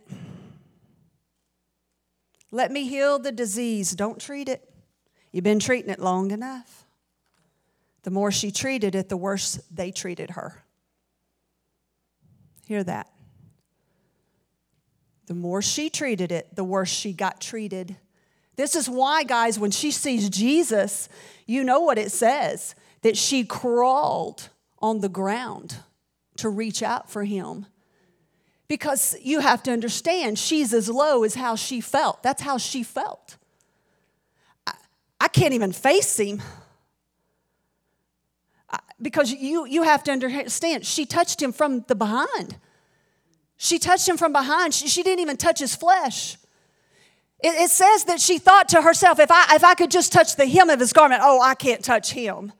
Let 2.52 2.72
me 2.72 2.88
heal 2.88 3.17
the 3.17 3.32
disease. 3.32 3.93
Don't 3.93 4.22
treat 4.22 4.48
it. 4.48 4.72
You've 5.32 5.43
been 5.43 5.58
treating 5.58 5.89
it 5.89 6.00
long 6.00 6.30
enough. 6.30 6.81
The 8.04 8.12
more 8.12 8.32
she 8.32 8.52
treated 8.52 8.96
it, 8.96 9.10
the 9.10 9.18
worse 9.18 9.62
they 9.72 9.92
treated 9.92 10.32
her. 10.32 10.64
Hear 12.66 12.84
that. 12.84 13.08
The 15.28 15.34
more 15.34 15.62
she 15.62 15.90
treated 15.90 16.32
it, 16.32 16.56
the 16.56 16.64
worse 16.64 16.90
she 16.90 17.14
got 17.14 17.40
treated. 17.40 17.96
This 18.56 18.76
is 18.76 18.90
why, 18.90 19.24
guys, 19.24 19.58
when 19.58 19.72
she 19.72 19.92
sees 19.92 20.30
Jesus, 20.30 21.10
you 21.46 21.64
know 21.64 21.82
what 21.82 21.98
it 21.98 22.12
says 22.12 22.76
that 23.02 23.18
she 23.18 23.44
crawled 23.44 24.50
on 24.80 25.00
the 25.00 25.10
ground 25.10 25.78
to 26.38 26.50
reach 26.50 26.84
out 26.84 27.10
for 27.10 27.24
him 27.24 27.66
because 28.72 29.18
you 29.22 29.42
have 29.42 29.62
to 29.64 29.72
understand, 29.72 30.40
she's 30.40 30.74
as 30.74 30.88
low 30.88 31.26
as 31.26 31.36
how 31.36 31.58
she 31.58 31.82
felt. 31.82 32.24
That's 32.24 32.42
how 32.42 32.58
she 32.58 32.84
felt. 32.84 33.36
I, 34.66 34.74
I 35.20 35.28
can't 35.28 35.54
even 35.54 35.74
face 35.74 36.18
him. 36.18 36.42
Because 39.02 39.32
you, 39.32 39.66
you 39.66 39.84
have 39.84 40.04
to 40.04 40.12
understand, 40.12 40.86
she 40.86 41.06
touched 41.06 41.42
him 41.42 41.52
from 41.52 41.84
the 41.88 41.96
behind. 41.96 42.58
She 43.58 43.80
touched 43.80 44.08
him 44.08 44.18
from 44.18 44.34
behind. 44.34 44.74
She, 44.74 44.88
she 44.88 45.04
didn't 45.04 45.20
even 45.20 45.38
touch 45.38 45.60
his 45.60 45.76
flesh. 45.76 46.38
It, 47.40 47.56
it 47.62 47.70
says 47.70 48.06
that 48.06 48.20
she 48.20 48.38
thought 48.38 48.70
to 48.70 48.82
herself, 48.82 49.20
if 49.20 49.32
I, 49.32 49.56
if 49.56 49.64
I 49.64 49.74
could 49.74 49.92
just 49.92 50.12
touch 50.12 50.36
the 50.36 50.46
hem 50.46 50.70
of 50.70 50.80
his 50.80 50.94
garment, 50.94 51.22
oh, 51.24 51.42
I 51.42 51.56
can't 51.56 51.84
touch 51.84 52.12
him. 52.12 52.54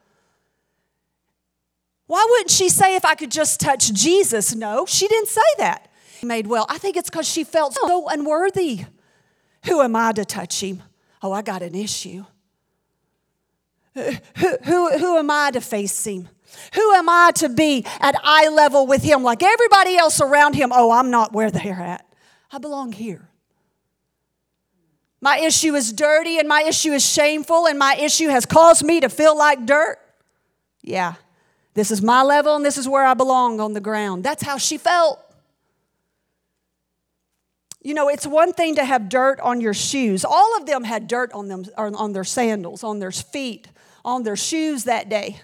Why 2.08 2.26
wouldn't 2.30 2.52
she 2.52 2.70
say, 2.70 2.96
if 2.96 3.06
I 3.06 3.16
could 3.16 3.32
just 3.32 3.60
touch 3.60 3.94
Jesus? 3.94 4.54
No, 4.54 4.86
she 4.86 5.08
didn't 5.08 5.30
say 5.30 5.42
that 5.60 5.88
made 6.24 6.48
well. 6.48 6.66
I 6.70 6.78
think 6.78 6.98
it's 6.98 7.10
because 7.10 7.28
she 7.28 7.44
felt 7.44 7.74
so 7.74 8.08
unworthy. 8.08 8.86
Who 9.66 9.82
am 9.82 9.96
I 9.96 10.12
to 10.14 10.26
touch 10.26 10.62
him? 10.62 10.84
Oh, 11.22 11.32
I 11.32 11.42
got 11.42 11.62
an 11.62 11.76
issue. 11.76 12.26
Who, 13.94 14.12
who, 14.66 14.98
who 14.98 15.18
am 15.18 15.30
I 15.30 15.52
to 15.52 15.62
face 15.62 16.06
him? 16.06 16.30
Who 16.76 16.94
am 16.94 17.10
I 17.10 17.32
to 17.36 17.50
be 17.50 17.86
at 18.00 18.16
eye 18.24 18.50
level 18.50 18.88
with 18.88 19.04
him 19.04 19.24
like 19.24 19.44
everybody 19.44 19.98
else 19.98 20.22
around 20.22 20.56
him? 20.56 20.72
Oh, 20.74 20.92
I'm 20.92 21.10
not 21.10 21.34
where 21.34 21.52
they're 21.52 21.74
at. 21.74 22.06
I 22.52 22.58
belong 22.58 22.92
here. 22.92 23.30
My 25.22 25.38
issue 25.38 25.76
is 25.76 25.94
dirty 25.94 26.40
and 26.40 26.48
my 26.48 26.64
issue 26.64 26.92
is 26.92 27.06
shameful 27.06 27.68
and 27.68 27.78
my 27.78 27.96
issue 27.96 28.30
has 28.30 28.46
caused 28.46 28.84
me 28.84 29.00
to 29.02 29.10
feel 29.10 29.38
like 29.38 29.66
dirt. 29.66 30.00
Yeah, 30.82 31.14
this 31.76 31.92
is 31.92 32.02
my 32.02 32.24
level 32.24 32.56
and 32.56 32.66
this 32.66 32.78
is 32.78 32.90
where 32.90 33.06
I 33.06 33.14
belong 33.14 33.60
on 33.60 33.74
the 33.74 33.80
ground. 33.80 34.24
That's 34.24 34.42
how 34.42 34.58
she 34.58 34.78
felt. 34.78 35.20
You 37.84 37.94
know, 37.94 38.10
it's 38.10 38.28
one 38.28 38.54
thing 38.54 38.76
to 38.76 38.86
have 38.86 39.10
dirt 39.10 39.40
on 39.40 39.62
your 39.62 39.74
shoes. 39.74 40.26
All 40.26 40.58
of 40.58 40.66
them 40.66 40.84
had 40.84 41.08
dirt 41.08 41.32
on 41.34 41.48
them, 41.48 41.66
on 41.78 42.14
their 42.14 42.24
sandals, 42.24 42.84
on 42.84 43.00
their 43.00 43.12
feet, 43.12 43.68
on 44.04 44.24
their 44.24 44.36
shoes 44.36 44.86
that 44.86 45.10
day. 45.10 45.40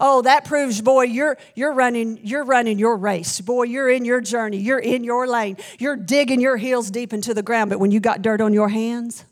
Oh, 0.00 0.22
that 0.22 0.44
proves, 0.44 0.80
boy, 0.80 1.04
you're, 1.04 1.36
you're, 1.54 1.72
running, 1.72 2.20
you're 2.22 2.44
running 2.44 2.78
your 2.78 2.96
race. 2.96 3.40
Boy, 3.40 3.64
you're 3.64 3.88
in 3.88 4.04
your 4.04 4.20
journey. 4.20 4.58
You're 4.58 4.78
in 4.78 5.02
your 5.02 5.26
lane. 5.26 5.56
You're 5.78 5.96
digging 5.96 6.40
your 6.40 6.56
heels 6.56 6.90
deep 6.90 7.12
into 7.12 7.34
the 7.34 7.42
ground. 7.42 7.70
But 7.70 7.80
when 7.80 7.90
you 7.90 7.98
got 7.98 8.22
dirt 8.22 8.40
on 8.40 8.52
your 8.52 8.68
hands, 8.68 9.24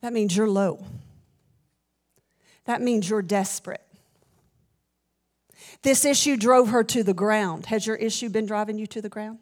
that 0.00 0.12
means 0.12 0.36
you're 0.36 0.48
low. 0.48 0.84
That 2.64 2.80
means 2.80 3.08
you're 3.08 3.22
desperate. 3.22 3.82
This 5.82 6.06
issue 6.06 6.38
drove 6.38 6.70
her 6.70 6.82
to 6.84 7.02
the 7.02 7.12
ground. 7.12 7.66
Has 7.66 7.86
your 7.86 7.96
issue 7.96 8.30
been 8.30 8.46
driving 8.46 8.78
you 8.78 8.86
to 8.86 9.02
the 9.02 9.10
ground? 9.10 9.38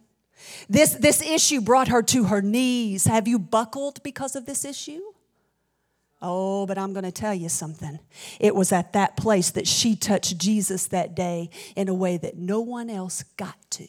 This, 0.69 0.95
this 0.95 1.23
issue 1.23 1.61
brought 1.61 1.87
her 1.89 2.03
to 2.03 2.25
her 2.25 2.43
knees. 2.43 3.05
Have 3.05 3.29
you 3.29 3.39
buckled 3.39 4.03
because 4.03 4.35
of 4.35 4.45
this 4.45 4.65
issue? 4.65 5.01
Oh, 6.23 6.67
but 6.67 6.79
I'm 6.79 6.93
going 6.93 7.05
to 7.05 7.13
tell 7.13 7.35
you 7.35 7.49
something. 7.49 7.99
It 8.41 8.55
was 8.55 8.73
at 8.73 8.93
that 8.93 9.17
place 9.17 9.51
that 9.51 9.67
she 9.67 9.97
touched 9.97 10.39
Jesus 10.39 10.87
that 10.87 11.15
day 11.15 11.51
in 11.77 11.89
a 11.89 11.95
way 11.95 12.17
that 12.17 12.39
no 12.39 12.61
one 12.61 12.89
else 12.89 13.25
got 13.37 13.59
to. 13.73 13.89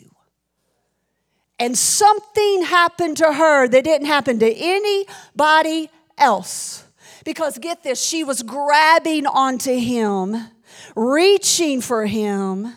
And 1.59 1.77
something 1.77 2.63
happened 2.63 3.17
to 3.17 3.31
her 3.31 3.67
that 3.67 3.83
didn't 3.83 4.07
happen 4.07 4.39
to 4.39 4.51
anybody 4.51 5.89
else. 6.17 6.83
Because 7.23 7.57
get 7.59 7.83
this, 7.83 8.03
she 8.03 8.23
was 8.23 8.41
grabbing 8.41 9.27
onto 9.27 9.77
him 9.77 10.49
reaching 10.95 11.81
for 11.81 12.05
Him. 12.05 12.73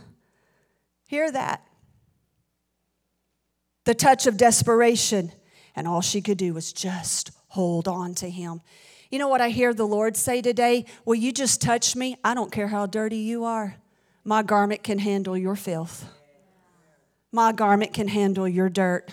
Hear 1.07 1.31
that. 1.31 1.63
the 3.85 3.95
touch 3.95 4.27
of 4.27 4.37
desperation. 4.37 5.31
And 5.77 5.87
all 5.87 6.01
she 6.01 6.21
could 6.21 6.39
do 6.39 6.53
was 6.53 6.73
just 6.73 7.31
hold 7.49 7.87
on 7.87 8.17
to 8.17 8.29
him. 8.29 8.63
You 9.11 9.19
know 9.19 9.29
what 9.29 9.41
I 9.41 9.51
hear 9.51 9.73
the 9.73 9.87
Lord 9.87 10.17
say 10.17 10.43
today? 10.43 10.85
Will 11.05 11.15
you 11.15 11.33
just 11.33 11.61
touch 11.61 11.95
me? 11.95 12.17
I 12.25 12.35
don't 12.35 12.51
care 12.51 12.69
how 12.69 12.87
dirty 12.87 13.19
you 13.19 13.45
are. 13.45 13.77
My 14.25 14.43
garment 14.43 14.83
can 14.83 14.99
handle 14.99 15.37
your 15.37 15.55
filth. 15.55 16.05
My 17.31 17.53
garment 17.53 17.93
can 17.93 18.09
handle 18.09 18.49
your 18.49 18.69
dirt. 18.69 19.11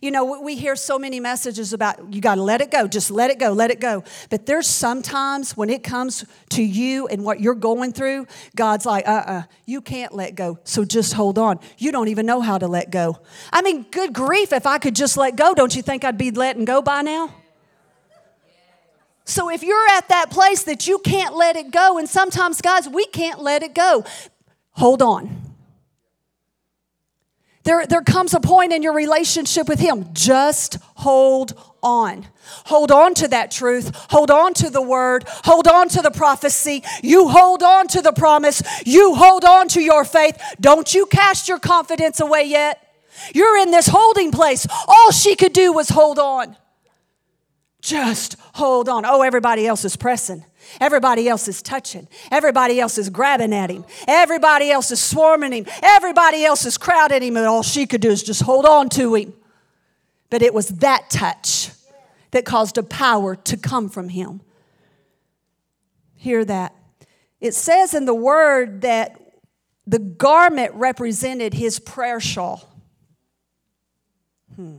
You 0.00 0.10
know, 0.10 0.40
we 0.40 0.56
hear 0.56 0.74
so 0.74 0.98
many 0.98 1.20
messages 1.20 1.72
about 1.72 2.12
you 2.12 2.20
got 2.20 2.36
to 2.36 2.42
let 2.42 2.60
it 2.60 2.70
go, 2.70 2.88
just 2.88 3.10
let 3.10 3.30
it 3.30 3.38
go, 3.38 3.52
let 3.52 3.70
it 3.70 3.80
go. 3.80 4.02
But 4.30 4.46
there's 4.46 4.66
sometimes 4.66 5.56
when 5.56 5.68
it 5.68 5.84
comes 5.84 6.24
to 6.50 6.62
you 6.62 7.06
and 7.08 7.24
what 7.24 7.40
you're 7.40 7.54
going 7.54 7.92
through, 7.92 8.26
God's 8.56 8.86
like, 8.86 9.06
uh 9.06 9.10
uh-uh, 9.10 9.32
uh, 9.32 9.42
you 9.66 9.82
can't 9.82 10.14
let 10.14 10.34
go. 10.34 10.58
So 10.64 10.84
just 10.84 11.12
hold 11.12 11.38
on. 11.38 11.60
You 11.76 11.92
don't 11.92 12.08
even 12.08 12.24
know 12.24 12.40
how 12.40 12.56
to 12.58 12.66
let 12.66 12.90
go. 12.90 13.20
I 13.52 13.62
mean, 13.62 13.84
good 13.90 14.12
grief, 14.12 14.52
if 14.52 14.66
I 14.66 14.78
could 14.78 14.96
just 14.96 15.16
let 15.16 15.36
go, 15.36 15.54
don't 15.54 15.76
you 15.76 15.82
think 15.82 16.04
I'd 16.04 16.18
be 16.18 16.30
letting 16.30 16.64
go 16.64 16.80
by 16.80 17.02
now? 17.02 17.34
So 19.26 19.50
if 19.50 19.64
you're 19.64 19.88
at 19.90 20.08
that 20.08 20.30
place 20.30 20.62
that 20.62 20.86
you 20.86 20.98
can't 21.00 21.34
let 21.34 21.56
it 21.56 21.72
go, 21.72 21.98
and 21.98 22.08
sometimes, 22.08 22.62
guys, 22.62 22.88
we 22.88 23.06
can't 23.06 23.42
let 23.42 23.64
it 23.64 23.74
go, 23.74 24.04
hold 24.70 25.02
on. 25.02 25.42
There, 27.64 27.84
there 27.84 28.02
comes 28.02 28.32
a 28.32 28.38
point 28.38 28.72
in 28.72 28.84
your 28.84 28.94
relationship 28.94 29.68
with 29.68 29.80
Him. 29.80 30.10
Just 30.12 30.78
hold 30.94 31.60
on. 31.82 32.28
Hold 32.66 32.92
on 32.92 33.14
to 33.14 33.26
that 33.26 33.50
truth. 33.50 33.90
Hold 34.10 34.30
on 34.30 34.54
to 34.54 34.70
the 34.70 34.80
word. 34.80 35.24
Hold 35.26 35.66
on 35.66 35.88
to 35.88 36.02
the 36.02 36.12
prophecy. 36.12 36.84
You 37.02 37.26
hold 37.26 37.64
on 37.64 37.88
to 37.88 38.02
the 38.02 38.12
promise. 38.12 38.62
You 38.86 39.16
hold 39.16 39.44
on 39.44 39.66
to 39.70 39.80
your 39.80 40.04
faith. 40.04 40.40
Don't 40.60 40.94
you 40.94 41.06
cast 41.06 41.48
your 41.48 41.58
confidence 41.58 42.20
away 42.20 42.44
yet. 42.44 42.80
You're 43.34 43.56
in 43.58 43.72
this 43.72 43.88
holding 43.88 44.30
place. 44.30 44.68
All 44.86 45.10
she 45.10 45.34
could 45.34 45.52
do 45.52 45.72
was 45.72 45.88
hold 45.88 46.20
on. 46.20 46.56
Just 47.86 48.34
hold 48.54 48.88
on. 48.88 49.04
Oh, 49.06 49.22
everybody 49.22 49.64
else 49.64 49.84
is 49.84 49.94
pressing. 49.94 50.44
Everybody 50.80 51.28
else 51.28 51.46
is 51.46 51.62
touching. 51.62 52.08
Everybody 52.32 52.80
else 52.80 52.98
is 52.98 53.10
grabbing 53.10 53.54
at 53.54 53.70
him. 53.70 53.84
Everybody 54.08 54.72
else 54.72 54.90
is 54.90 55.00
swarming 55.00 55.52
him. 55.52 55.66
Everybody 55.84 56.44
else 56.44 56.64
is 56.64 56.76
crowding 56.76 57.22
him, 57.22 57.36
and 57.36 57.46
all 57.46 57.62
she 57.62 57.86
could 57.86 58.00
do 58.00 58.10
is 58.10 58.24
just 58.24 58.42
hold 58.42 58.66
on 58.66 58.88
to 58.88 59.14
him. 59.14 59.34
But 60.30 60.42
it 60.42 60.52
was 60.52 60.66
that 60.80 61.10
touch 61.10 61.70
that 62.32 62.44
caused 62.44 62.76
a 62.76 62.82
power 62.82 63.36
to 63.36 63.56
come 63.56 63.88
from 63.88 64.08
him. 64.08 64.40
Hear 66.16 66.44
that. 66.44 66.74
It 67.40 67.54
says 67.54 67.94
in 67.94 68.04
the 68.04 68.14
word 68.16 68.80
that 68.80 69.16
the 69.86 70.00
garment 70.00 70.74
represented 70.74 71.54
his 71.54 71.78
prayer 71.78 72.18
shawl. 72.18 72.68
Hmm. 74.56 74.78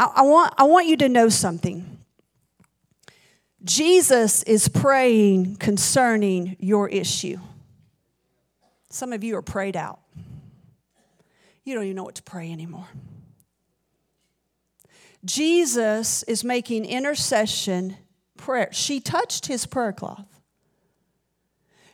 I, 0.00 0.06
I, 0.16 0.22
want, 0.22 0.54
I 0.56 0.64
want 0.64 0.86
you 0.86 0.96
to 0.96 1.08
know 1.10 1.28
something. 1.28 1.98
Jesus 3.62 4.42
is 4.44 4.66
praying 4.66 5.56
concerning 5.56 6.56
your 6.58 6.88
issue. 6.88 7.38
Some 8.88 9.12
of 9.12 9.22
you 9.22 9.36
are 9.36 9.42
prayed 9.42 9.76
out. 9.76 10.00
You 11.64 11.74
don't 11.74 11.84
even 11.84 11.96
know 11.96 12.04
what 12.04 12.14
to 12.14 12.22
pray 12.22 12.50
anymore. 12.50 12.88
Jesus 15.22 16.22
is 16.22 16.42
making 16.42 16.86
intercession 16.86 17.98
prayer. 18.38 18.70
She 18.72 19.00
touched 19.00 19.46
his 19.46 19.66
prayer 19.66 19.92
cloth. 19.92 20.40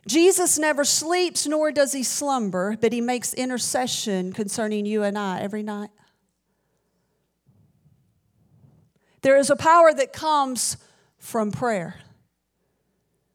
Jesus 0.07 0.57
never 0.57 0.85
sleeps 0.85 1.45
nor 1.45 1.73
does 1.73 1.92
he 1.92 2.05
slumber, 2.05 2.79
but 2.81 2.92
he 2.92 3.01
makes 3.01 3.35
intercession 3.35 4.33
concerning 4.33 4.87
you 4.87 5.03
and 5.03 5.19
I 5.19 5.40
every 5.40 5.64
night. 5.64 5.90
There 9.27 9.37
is 9.37 9.51
a 9.51 9.57
power 9.57 9.93
that 9.93 10.12
comes 10.12 10.77
from 11.19 11.51
prayer. 11.51 11.97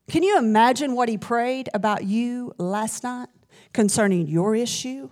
Can 0.09 0.23
you 0.23 0.37
imagine 0.37 0.95
what 0.95 1.09
he 1.09 1.17
prayed 1.17 1.67
about 1.73 2.05
you 2.05 2.53
last 2.57 3.03
night 3.03 3.27
concerning 3.73 4.29
your 4.29 4.55
issue? 4.55 5.09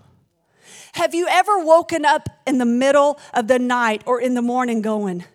Have 0.94 1.14
you 1.14 1.28
ever 1.30 1.66
woken 1.66 2.06
up 2.06 2.30
in 2.48 2.60
the 2.60 2.66
middle 2.66 3.20
of 3.34 3.50
the 3.50 3.60
night 3.60 4.04
or 4.06 4.22
in 4.22 4.36
the 4.36 4.42
morning 4.42 4.82
going, 4.82 5.26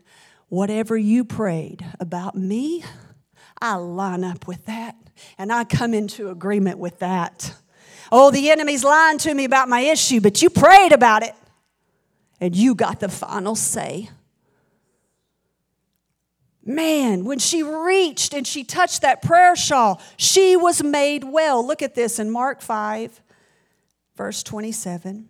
Whatever 0.49 0.97
you 0.97 1.27
prayed 1.27 1.85
about 2.01 2.35
me, 2.35 2.83
I 3.61 3.75
line 3.75 4.25
up 4.25 4.47
with 4.47 4.65
that 4.65 4.97
and 5.37 5.53
I 5.53 5.65
come 5.65 5.93
into 5.93 6.31
agreement 6.31 6.79
with 6.79 7.01
that. 7.01 7.53
Oh, 8.11 8.31
the 8.31 8.51
enemy's 8.51 8.83
lying 8.83 9.19
to 9.19 9.35
me 9.35 9.45
about 9.45 9.69
my 9.69 9.81
issue, 9.81 10.23
but 10.23 10.41
you 10.41 10.49
prayed 10.49 10.93
about 10.93 11.23
it 11.23 11.35
and 12.41 12.57
you 12.57 12.75
got 12.75 13.01
the 13.01 13.11
final 13.11 13.55
say. 13.55 14.09
Man, 16.65 17.25
when 17.25 17.39
she 17.39 17.63
reached 17.63 18.33
and 18.33 18.47
she 18.47 18.65
touched 18.65 19.03
that 19.03 19.21
prayer 19.21 19.55
shawl, 19.55 20.01
she 20.17 20.57
was 20.57 20.83
made 20.83 21.25
well. 21.25 21.67
Look 21.67 21.83
at 21.83 21.95
this 21.95 22.19
in 22.19 22.31
Mark 22.31 22.63
5, 22.63 23.21
verse 24.17 24.43
27. 24.43 25.29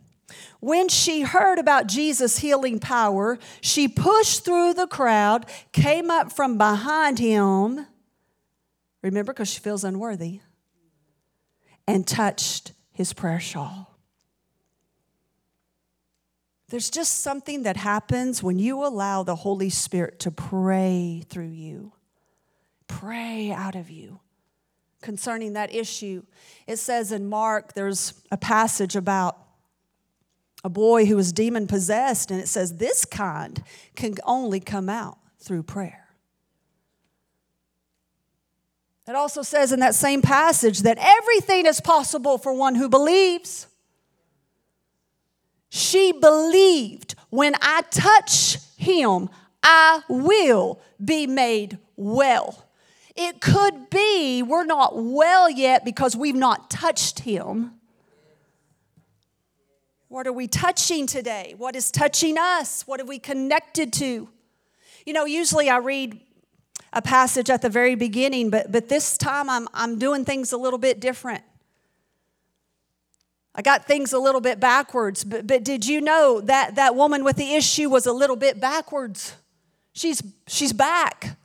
When 0.61 0.89
she 0.89 1.23
heard 1.23 1.59
about 1.59 1.87
Jesus' 1.87 2.39
healing 2.39 2.79
power, 2.79 3.39
she 3.61 3.89
pushed 3.89 4.45
through 4.45 4.75
the 4.75 4.87
crowd, 4.87 5.47
came 5.73 6.11
up 6.11 6.33
from 6.33 6.57
behind 6.57 7.19
him, 7.19 7.87
remember, 9.03 9.33
because 9.33 9.49
she 9.49 9.61
feels 9.61 9.85
unworthy, 9.85 10.41
and 11.87 12.07
touched 12.07 12.73
his 12.93 13.13
prayer 13.13 13.41
shawl. 13.41 13.94
There's 16.69 16.91
just 16.91 17.21
something 17.23 17.63
that 17.65 17.77
happens 17.77 18.43
when 18.43 18.59
you 18.59 18.85
allow 18.85 19.23
the 19.23 19.37
Holy 19.37 19.71
Spirit 19.71 20.19
to 20.21 20.31
pray 20.31 21.23
through 21.29 21.51
you, 21.51 21.93
pray 22.89 23.53
out 23.53 23.75
of 23.75 23.91
you 23.91 24.21
concerning 25.03 25.53
that 25.53 25.75
issue. 25.75 26.23
It 26.67 26.79
says 26.79 27.13
in 27.13 27.29
Mark, 27.29 27.75
there's 27.75 28.15
a 28.31 28.37
passage 28.37 28.97
about 28.97 29.39
a 30.65 30.71
boy 30.71 31.05
who 31.05 31.17
was 31.17 31.33
demon 31.33 31.67
possessed, 31.67 32.31
and 32.31 32.41
it 32.41 32.49
says 32.49 32.77
this 32.77 33.05
kind 33.05 33.63
can 33.95 34.15
only 34.25 34.61
come 34.61 34.89
out 34.89 35.19
through 35.39 35.63
prayer. 35.63 36.09
It 39.07 39.15
also 39.15 39.43
says 39.43 39.71
in 39.71 39.81
that 39.81 39.95
same 39.95 40.23
passage 40.23 40.81
that 40.81 40.97
everything 40.99 41.67
is 41.67 41.83
possible 41.83 42.39
for 42.39 42.55
one 42.55 42.75
who 42.75 42.89
believes. 42.89 43.67
She 45.75 46.13
believed 46.13 47.17
when 47.31 47.57
I 47.61 47.83
touch 47.91 48.59
him, 48.77 49.29
I 49.61 50.03
will 50.09 50.81
be 51.05 51.27
made 51.27 51.79
well. 51.97 52.69
It 53.17 53.41
could 53.41 53.91
be 53.91 54.41
we're 54.41 54.67
not 54.67 54.93
well 54.95 55.51
yet 55.51 55.85
because 55.85 56.15
we've 56.15 56.37
not 56.37 56.71
touched 56.71 57.19
him. 57.19 57.73
What 60.07 60.29
are 60.29 60.33
we 60.33 60.47
touching 60.47 61.09
today? 61.09 61.57
What 61.59 61.75
is 61.75 61.91
touching 61.91 62.39
us? 62.39 62.87
What 62.87 63.01
have 63.01 63.09
we 63.09 63.19
connected 63.19 63.93
to? 63.95 64.29
You 65.05 65.13
know, 65.13 65.25
usually 65.25 65.69
I 65.69 65.79
read 65.79 66.21
a 66.93 67.03
passage 67.03 67.51
at 67.51 67.63
the 67.63 67.69
very 67.69 67.97
beginning, 67.97 68.49
but, 68.51 68.71
but 68.71 68.89
this 68.89 69.19
time 69.19 69.51
I'm, 69.51 69.67
I'm 69.75 69.99
doing 69.99 70.25
things 70.25 70.53
a 70.53 70.57
little 70.57 70.79
bit 70.79 71.01
different. 71.01 71.43
I 73.55 73.63
got 73.63 73.87
things 73.87 74.13
a 74.13 74.19
little 74.19 74.41
bit 74.41 74.59
backwards, 74.59 75.23
but, 75.23 75.47
but 75.47 75.63
did 75.63 75.87
you 75.87 76.01
know 76.01 76.41
that 76.41 76.75
that 76.75 76.97
woman 76.97 77.23
with 77.23 77.37
the 77.37 77.55
issue 77.55 77.89
was 77.89 78.07
a 78.07 78.13
little 78.13 78.37
bit 78.37 78.61
backwards? 78.61 79.35
She's, 79.93 80.23
she's 80.49 80.73
back. 80.73 81.37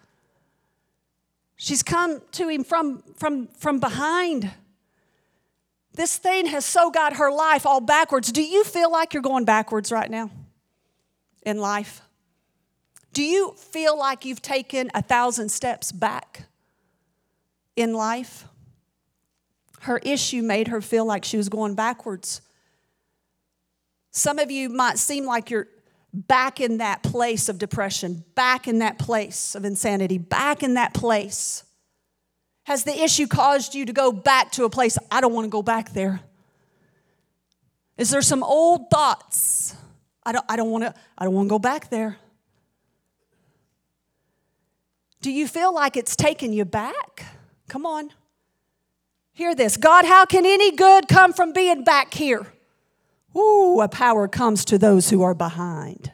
She's 1.55 1.83
come 1.83 2.21
to 2.31 2.47
him 2.47 2.63
from, 2.63 3.03
from, 3.15 3.47
from 3.47 3.79
behind. 3.79 4.49
This 5.93 6.17
thing 6.17 6.47
has 6.47 6.65
so 6.65 6.89
got 6.89 7.17
her 7.17 7.31
life 7.31 7.65
all 7.65 7.81
backwards. 7.81 8.31
Do 8.31 8.41
you 8.41 8.63
feel 8.63 8.91
like 8.91 9.13
you're 9.13 9.21
going 9.21 9.45
backwards 9.45 9.91
right 9.91 10.09
now 10.09 10.31
in 11.43 11.59
life? 11.59 12.01
Do 13.13 13.21
you 13.21 13.53
feel 13.57 13.97
like 13.97 14.25
you've 14.25 14.41
taken 14.41 14.89
a 14.95 15.01
thousand 15.01 15.49
steps 15.49 15.91
back 15.91 16.45
in 17.75 17.93
life? 17.93 18.45
Her 19.81 19.97
issue 19.99 20.41
made 20.41 20.67
her 20.67 20.81
feel 20.81 21.05
like 21.05 21.23
she 21.23 21.37
was 21.37 21.49
going 21.49 21.75
backwards. 21.75 22.41
Some 24.11 24.39
of 24.39 24.51
you 24.51 24.69
might 24.69 24.97
seem 24.97 25.25
like 25.25 25.49
you're 25.49 25.67
back 26.13 26.59
in 26.59 26.77
that 26.77 27.03
place 27.03 27.49
of 27.49 27.57
depression, 27.59 28.23
back 28.35 28.67
in 28.67 28.79
that 28.79 28.97
place 28.97 29.55
of 29.55 29.63
insanity, 29.63 30.17
back 30.17 30.63
in 30.63 30.73
that 30.73 30.93
place. 30.93 31.63
Has 32.63 32.83
the 32.83 33.03
issue 33.03 33.27
caused 33.27 33.75
you 33.75 33.85
to 33.85 33.93
go 33.93 34.11
back 34.11 34.51
to 34.53 34.65
a 34.65 34.69
place, 34.69 34.97
I 35.11 35.21
don't 35.21 35.33
want 35.33 35.45
to 35.45 35.49
go 35.49 35.61
back 35.61 35.93
there? 35.93 36.21
Is 37.97 38.09
there 38.09 38.21
some 38.21 38.43
old 38.43 38.89
thoughts? 38.89 39.75
I 40.23 40.31
don't, 40.31 40.45
I 40.49 40.55
don't 40.55 40.69
want 40.69 40.83
to, 40.85 40.93
I 41.17 41.25
don't 41.25 41.33
want 41.33 41.47
to 41.47 41.49
go 41.49 41.59
back 41.59 41.89
there. 41.89 42.17
Do 45.21 45.31
you 45.31 45.47
feel 45.47 45.73
like 45.73 45.97
it's 45.97 46.15
taken 46.15 46.53
you 46.53 46.65
back? 46.65 47.25
Come 47.67 47.85
on. 47.85 48.11
Hear 49.39 49.55
this 49.55 49.77
God, 49.77 50.03
how 50.03 50.25
can 50.25 50.45
any 50.45 50.69
good 50.69 51.07
come 51.07 51.31
from 51.31 51.53
being 51.53 51.85
back 51.85 52.13
here? 52.13 52.45
Ooh, 53.37 53.79
a 53.79 53.87
power 53.87 54.27
comes 54.27 54.65
to 54.65 54.77
those 54.77 55.11
who 55.11 55.21
are 55.21 55.33
behind. 55.33 56.11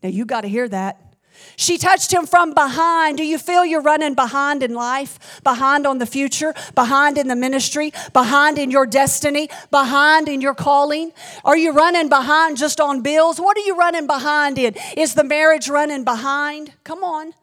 Now 0.00 0.10
you 0.10 0.24
got 0.24 0.42
to 0.42 0.48
hear 0.48 0.68
that. 0.68 1.16
She 1.56 1.76
touched 1.76 2.12
him 2.12 2.24
from 2.24 2.54
behind. 2.54 3.16
Do 3.18 3.24
you 3.24 3.36
feel 3.36 3.66
you're 3.66 3.82
running 3.82 4.14
behind 4.14 4.62
in 4.62 4.74
life? 4.74 5.40
Behind 5.42 5.88
on 5.88 5.98
the 5.98 6.06
future? 6.06 6.54
Behind 6.76 7.18
in 7.18 7.26
the 7.26 7.34
ministry? 7.34 7.92
Behind 8.12 8.60
in 8.60 8.70
your 8.70 8.86
destiny? 8.86 9.48
Behind 9.72 10.28
in 10.28 10.40
your 10.40 10.54
calling? 10.54 11.10
Are 11.44 11.56
you 11.56 11.72
running 11.72 12.08
behind 12.08 12.58
just 12.58 12.80
on 12.80 13.02
bills? 13.02 13.40
What 13.40 13.56
are 13.56 13.66
you 13.66 13.76
running 13.76 14.06
behind 14.06 14.56
in? 14.56 14.76
Is 14.96 15.14
the 15.14 15.24
marriage 15.24 15.68
running 15.68 16.04
behind? 16.04 16.74
Come 16.84 17.02
on. 17.02 17.34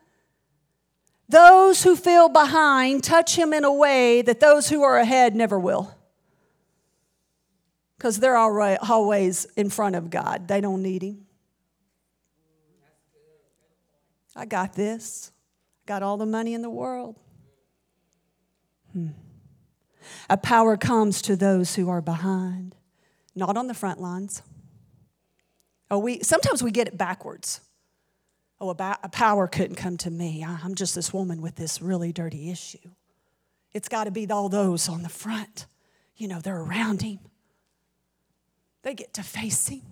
Those 1.29 1.83
who 1.83 1.95
feel 1.95 2.27
behind 2.27 3.03
touch 3.03 3.37
him 3.37 3.53
in 3.53 3.63
a 3.63 3.71
way 3.71 4.23
that 4.23 4.39
those 4.39 4.69
who 4.69 4.81
are 4.81 4.97
ahead 4.97 5.35
never 5.35 5.59
will. 5.59 5.95
Because 7.97 8.19
they're 8.19 8.35
always 8.35 9.45
in 9.55 9.69
front 9.69 9.95
of 9.95 10.09
God, 10.09 10.47
they 10.47 10.59
don't 10.59 10.81
need 10.81 11.03
him. 11.03 11.25
I 14.35 14.45
got 14.45 14.73
this. 14.73 15.31
Got 15.85 16.01
all 16.01 16.17
the 16.17 16.25
money 16.25 16.53
in 16.53 16.61
the 16.61 16.69
world. 16.69 17.15
Hmm. 18.93 19.09
A 20.29 20.37
power 20.37 20.77
comes 20.77 21.21
to 21.23 21.35
those 21.35 21.75
who 21.75 21.89
are 21.89 22.01
behind, 22.01 22.75
not 23.35 23.57
on 23.57 23.67
the 23.67 23.73
front 23.73 23.99
lines. 23.99 24.41
Oh, 25.91 25.99
we 25.99 26.21
sometimes 26.21 26.63
we 26.63 26.71
get 26.71 26.87
it 26.87 26.97
backwards. 26.97 27.61
Oh, 28.61 28.69
a, 28.71 29.09
power 29.09 29.47
couldn't 29.47 29.77
come 29.77 29.97
to 29.97 30.11
me. 30.11 30.43
I'm 30.43 30.75
just 30.75 30.93
this 30.95 31.13
woman 31.13 31.41
with 31.41 31.55
this 31.55 31.81
really 31.81 32.11
dirty 32.11 32.51
issue. 32.51 32.89
It's 33.71 33.87
got 33.87 34.05
to 34.05 34.11
be 34.11 34.29
all 34.29 34.49
those 34.49 34.89
on 34.89 35.03
the 35.03 35.09
front. 35.09 35.65
You 36.17 36.27
know, 36.27 36.41
they're 36.41 36.59
around 36.59 37.01
him. 37.01 37.19
They 38.81 38.93
get 38.93 39.13
to 39.13 39.23
face 39.23 39.67
him 39.67 39.83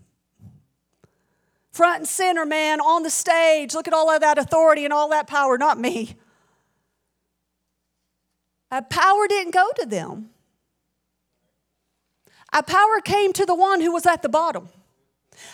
front 1.78 2.00
and 2.00 2.08
center, 2.08 2.44
man, 2.44 2.82
on 2.82 3.04
the 3.04 3.10
stage. 3.10 3.76
Look 3.76 3.88
at 3.88 3.94
all 3.94 4.10
of 4.10 4.22
that 4.22 4.40
authority 4.40 4.84
and 4.84 4.92
all 4.92 5.10
that 5.10 5.28
power, 5.28 5.60
not 5.60 5.80
me. 5.80 6.16
A 8.72 8.82
power 8.82 9.28
didn't 9.28 9.54
go 9.54 9.70
to 9.78 9.86
them. 9.86 10.32
A 12.52 12.64
power 12.64 13.00
came 13.06 13.32
to 13.34 13.46
the 13.46 13.54
one 13.54 13.82
who 13.82 13.92
was 13.92 14.08
at 14.08 14.24
the 14.24 14.30
bottom. 14.30 14.70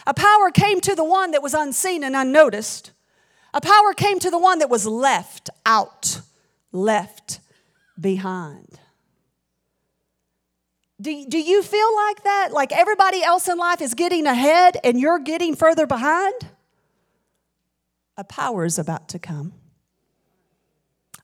A 0.08 0.14
power 0.14 0.50
came 0.50 0.80
to 0.82 0.96
the 0.96 1.04
one 1.04 1.32
that 1.32 1.44
was 1.44 1.54
unseen 1.54 2.06
and 2.06 2.16
unnoticed. 2.16 2.92
A 3.54 3.62
power 3.62 3.94
came 3.94 4.20
to 4.20 4.32
the 4.32 4.40
one 4.40 4.60
that 4.60 4.70
was 4.70 4.86
left 4.86 5.50
out, 5.66 6.22
left 6.72 7.40
behind. 8.00 8.80
Do, 11.00 11.26
do 11.28 11.38
you 11.38 11.62
feel 11.62 11.96
like 11.96 12.24
that? 12.24 12.50
Like 12.52 12.72
everybody 12.72 13.22
else 13.24 13.48
in 13.48 13.58
life 13.58 13.82
is 13.82 13.94
getting 13.94 14.26
ahead 14.26 14.78
and 14.84 15.00
you're 15.00 15.20
getting 15.20 15.56
further 15.56 15.86
behind? 15.86 16.34
A 18.18 18.24
power 18.24 18.64
is 18.64 18.80
about 18.80 19.10
to 19.10 19.20
come. 19.20 19.54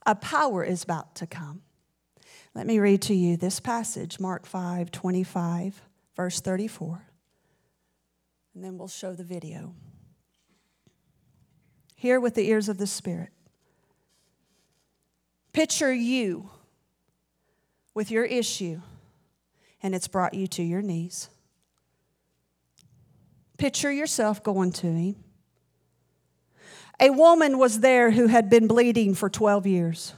A 0.06 0.16
power 0.16 0.64
is 0.64 0.84
about 0.84 1.16
to 1.16 1.28
come. 1.28 1.62
Let 2.56 2.66
me 2.66 2.80
read 2.80 3.02
to 3.04 3.14
you 3.14 3.38
this 3.38 3.60
passage, 3.60 4.20
Mark 4.20 4.46
5 4.46 4.92
25, 4.92 5.82
verse 6.16 6.42
34. 6.42 7.06
And 8.56 8.64
then 8.64 8.78
we'll 8.78 8.88
show 8.88 9.14
the 9.14 9.24
video. 9.24 9.74
Hear 12.00 12.22
with 12.22 12.36
the 12.36 12.48
ears 12.48 12.70
of 12.70 12.78
the 12.78 12.88
Spirit. 12.88 13.28
Picture 15.52 15.94
you 15.94 16.50
with 17.94 18.10
your 18.10 18.24
issue 18.24 18.80
and 19.84 19.94
it's 19.94 20.08
brought 20.08 20.34
you 20.34 20.48
to 20.48 20.64
your 20.64 20.82
knees. 20.82 21.30
Picture 23.58 23.92
yourself 23.92 24.42
going 24.42 24.72
to 24.72 24.88
him. 24.88 25.18
A 27.02 27.10
woman 27.10 27.58
was 27.58 27.82
there 27.82 28.12
who 28.12 28.28
had 28.28 28.50
been 28.50 28.66
bleeding 28.66 29.14
for 29.14 29.30
12 29.30 29.68
years. 29.68 30.14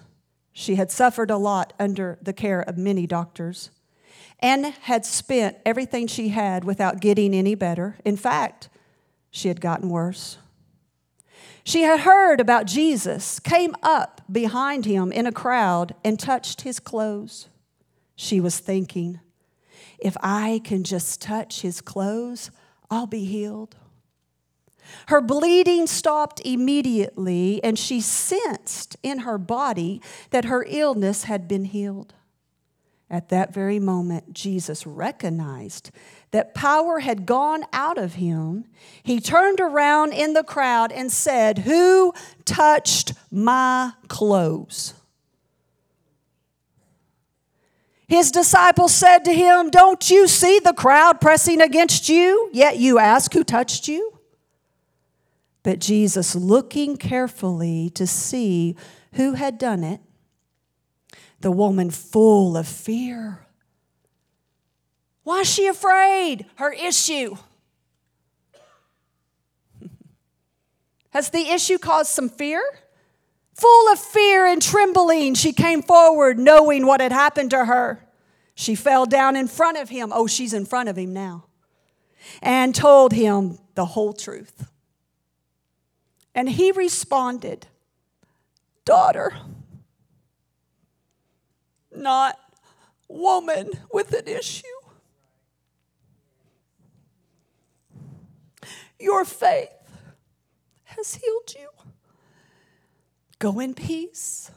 She 0.54 0.76
had 0.76 0.92
suffered 0.92 1.32
a 1.32 1.38
lot 1.38 1.74
under 1.80 2.20
the 2.22 2.32
care 2.32 2.62
of 2.62 2.78
many 2.78 3.08
doctors 3.08 3.72
and 4.38 4.68
had 4.68 5.04
spent 5.04 5.58
everything 5.66 6.06
she 6.06 6.30
had 6.30 6.64
without 6.64 7.02
getting 7.02 7.34
any 7.34 7.56
better. 7.56 7.98
In 8.06 8.18
fact, 8.18 8.70
she 9.32 9.48
had 9.48 9.60
gotten 9.60 9.90
worse. 9.90 10.38
She 11.64 11.82
had 11.84 12.02
heard 12.02 12.40
about 12.40 12.66
Jesus, 12.66 13.40
came 13.40 13.76
up 13.84 14.22
behind 14.32 14.86
him 14.86 15.12
in 15.12 15.26
a 15.26 15.32
crowd, 15.32 15.96
and 16.04 16.20
touched 16.20 16.62
his 16.62 16.80
clothes. 16.80 17.50
She 18.16 18.40
was 18.40 18.60
thinking, 18.60 19.20
if 20.00 20.18
I 20.22 20.62
can 20.64 20.84
just 20.84 21.22
touch 21.22 21.62
his 21.62 21.82
clothes, 21.82 22.50
I'll 22.90 23.08
be 23.08 23.26
healed. 23.26 23.76
Her 25.08 25.22
bleeding 25.22 25.88
stopped 25.88 26.42
immediately, 26.44 27.64
and 27.64 27.78
she 27.78 28.02
sensed 28.02 28.98
in 29.04 29.20
her 29.20 29.38
body 29.38 30.02
that 30.32 30.46
her 30.46 30.66
illness 30.68 31.26
had 31.26 31.48
been 31.48 31.66
healed. 31.66 32.14
At 33.10 33.30
that 33.30 33.54
very 33.54 33.80
moment, 33.80 34.34
Jesus 34.34 34.88
recognized 34.88 35.92
that 36.32 36.54
power 36.54 37.00
had 37.00 37.26
gone 37.26 37.66
out 37.74 37.98
of 37.98 38.16
him. 38.16 38.66
He 39.04 39.20
turned 39.20 39.60
around 39.60 40.14
in 40.14 40.34
the 40.34 40.44
crowd 40.44 40.92
and 40.92 41.12
said, 41.12 41.60
Who 41.60 42.14
touched 42.46 43.14
my 43.30 43.94
clothes? 44.08 44.94
His 48.08 48.32
disciples 48.32 48.94
said 48.94 49.20
to 49.20 49.34
him, 49.34 49.70
Don't 49.70 50.10
you 50.10 50.28
see 50.28 50.60
the 50.60 50.74
crowd 50.74 51.22
pressing 51.22 51.62
against 51.62 52.10
you? 52.10 52.50
Yet 52.52 52.78
you 52.78 53.00
ask, 53.00 53.32
Who 53.34 53.44
touched 53.44 53.88
you? 53.88 54.18
But 55.64 55.80
Jesus, 55.80 56.36
looking 56.36 56.98
carefully 56.98 57.90
to 57.92 58.08
see 58.08 58.76
who 59.14 59.34
had 59.34 59.58
done 59.58 59.84
it, 59.84 60.02
the 61.40 61.52
woman 61.52 61.90
full 61.90 62.58
of 62.58 62.68
fear. 62.68 63.46
Why 65.32 65.40
is 65.40 65.50
she 65.50 65.68
afraid? 65.68 66.46
Her 66.56 66.74
issue. 66.74 67.38
Has 71.12 71.30
the 71.30 71.48
issue 71.48 71.78
caused 71.78 72.12
some 72.12 72.28
fear? 72.28 72.62
Full 73.54 73.94
of 73.94 73.98
fear 73.98 74.46
and 74.46 74.62
trembling, 74.62 75.36
she 75.36 75.54
came 75.54 75.84
forward, 75.84 76.38
knowing 76.38 76.86
what 76.86 77.00
had 77.00 77.14
happened 77.14 77.52
to 77.52 77.64
her. 77.64 78.06
She 78.56 78.76
fell 78.76 79.06
down 79.06 79.38
in 79.38 79.48
front 79.48 79.78
of 79.78 79.88
him. 79.88 80.12
Oh, 80.14 80.28
she's 80.28 80.54
in 80.54 80.66
front 80.66 80.90
of 80.90 80.98
him 80.98 81.14
now. 81.14 81.46
And 82.42 82.76
told 82.76 83.14
him 83.14 83.58
the 83.76 83.86
whole 83.86 84.12
truth. 84.12 84.68
And 86.36 86.50
he 86.50 86.74
responded, 86.74 87.68
Daughter, 88.84 89.32
not 91.96 92.38
woman 93.08 93.72
with 93.94 94.12
an 94.12 94.28
issue. 94.28 94.81
Your 99.02 99.26
faith 99.26 99.70
has 100.84 101.16
healed 101.16 101.56
you. 101.58 101.70
Go 103.40 103.60
in 103.60 103.74
peace. 103.74 104.52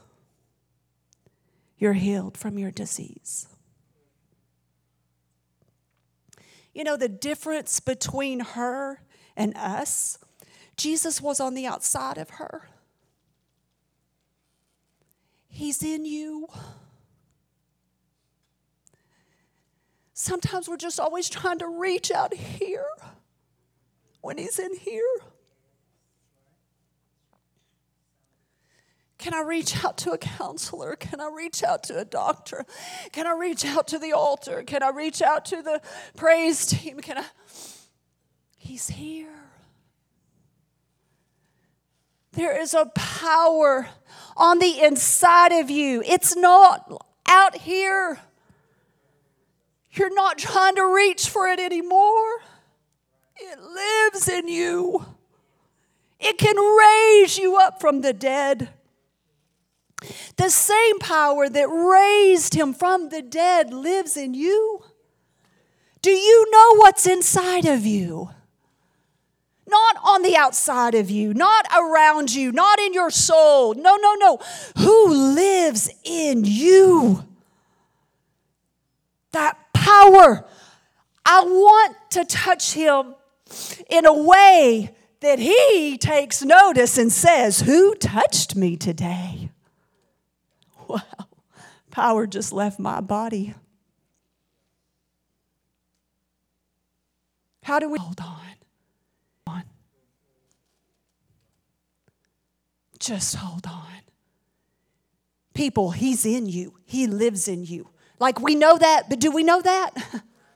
You're 1.77 1.93
healed 1.93 2.37
from 2.37 2.59
your 2.59 2.71
disease. 2.71 3.47
You 6.73 6.83
know, 6.83 6.95
the 6.95 7.09
difference 7.09 7.79
between 7.79 8.41
her 8.41 9.01
and 9.35 9.55
us, 9.57 10.19
Jesus 10.77 11.21
was 11.21 11.39
on 11.39 11.55
the 11.55 11.65
outside 11.65 12.17
of 12.17 12.31
her. 12.31 12.69
He's 15.47 15.81
in 15.81 16.05
you. 16.05 16.47
Sometimes 20.13 20.67
we're 20.67 20.77
just 20.77 20.99
always 20.99 21.29
trying 21.29 21.59
to 21.59 21.67
reach 21.67 22.11
out 22.11 22.33
here 22.33 22.85
when 24.25 24.39
He's 24.39 24.57
in 24.57 24.75
here. 24.75 25.03
Can 29.19 29.35
I 29.35 29.41
reach 29.41 29.85
out 29.85 29.97
to 29.99 30.11
a 30.11 30.17
counselor? 30.17 30.95
Can 30.95 31.21
I 31.21 31.29
reach 31.29 31.63
out 31.63 31.83
to 31.83 31.99
a 31.99 32.05
doctor? 32.05 32.65
Can 33.11 33.27
I 33.27 33.33
reach 33.33 33.63
out 33.65 33.87
to 33.89 33.99
the 33.99 34.13
altar? 34.13 34.63
Can 34.63 34.81
I 34.81 34.89
reach 34.89 35.21
out 35.21 35.45
to 35.45 35.61
the 35.61 35.79
praise 36.17 36.65
team? 36.65 36.99
Can 37.01 37.19
I? 37.19 37.25
He's 38.57 38.87
here. 38.87 39.29
There 42.31 42.59
is 42.59 42.73
a 42.73 42.87
power 42.95 43.87
on 44.35 44.57
the 44.57 44.81
inside 44.81 45.53
of 45.53 45.69
you. 45.69 46.01
It's 46.03 46.35
not 46.35 46.91
out 47.27 47.57
here. 47.57 48.19
You're 49.91 50.13
not 50.13 50.39
trying 50.39 50.75
to 50.75 50.93
reach 50.93 51.29
for 51.29 51.47
it 51.47 51.59
anymore. 51.59 52.41
It 53.37 53.59
lives 53.61 54.27
in 54.29 54.47
you. 54.47 55.05
It 56.19 56.37
can 56.37 56.55
raise 56.57 57.37
you 57.37 57.57
up 57.57 57.81
from 57.81 58.01
the 58.01 58.13
dead. 58.13 58.69
The 60.37 60.49
same 60.49 60.99
power 60.99 61.49
that 61.49 61.67
raised 61.67 62.53
him 62.53 62.73
from 62.73 63.09
the 63.09 63.21
dead 63.21 63.73
lives 63.73 64.15
in 64.17 64.33
you. 64.33 64.83
Do 66.01 66.11
you 66.11 66.51
know 66.51 66.75
what's 66.77 67.07
inside 67.07 67.65
of 67.65 67.85
you? 67.85 68.29
Not 69.67 69.97
on 70.03 70.21
the 70.21 70.37
outside 70.37 70.93
of 70.93 71.09
you, 71.09 71.33
not 71.33 71.65
around 71.75 72.33
you, 72.33 72.51
not 72.51 72.79
in 72.79 72.93
your 72.93 73.09
soul. 73.09 73.73
No, 73.73 73.95
no, 73.95 74.13
no. 74.13 74.39
Who 74.77 75.07
lives 75.33 75.89
in 76.03 76.45
you? 76.45 77.25
That 79.31 79.57
power. 79.73 80.45
I 81.25 81.43
want 81.43 81.97
to 82.11 82.23
touch 82.25 82.73
him 82.73 83.15
in 83.89 84.05
a 84.05 84.13
way 84.13 84.95
that 85.21 85.39
he 85.39 85.97
takes 85.97 86.43
notice 86.43 86.97
and 86.97 87.11
says, 87.11 87.61
Who 87.61 87.95
touched 87.95 88.55
me 88.55 88.75
today? 88.77 89.49
Wow, 90.87 91.01
power 91.89 92.27
just 92.27 92.53
left 92.53 92.77
my 92.77 93.01
body. 93.01 93.55
How 97.63 97.79
do 97.79 97.89
we 97.89 97.97
hold 97.97 98.21
on? 98.21 98.55
on? 99.47 99.63
Just 102.99 103.37
hold 103.37 103.65
on. 103.65 104.01
People, 105.55 105.89
He's 105.89 106.23
in 106.23 106.45
you, 106.45 106.75
He 106.85 107.07
lives 107.07 107.47
in 107.47 107.65
you. 107.65 107.89
Like 108.19 108.39
we 108.39 108.53
know 108.53 108.77
that, 108.77 109.09
but 109.09 109.19
do 109.19 109.31
we 109.31 109.43
know 109.43 109.63
that? 109.63 109.91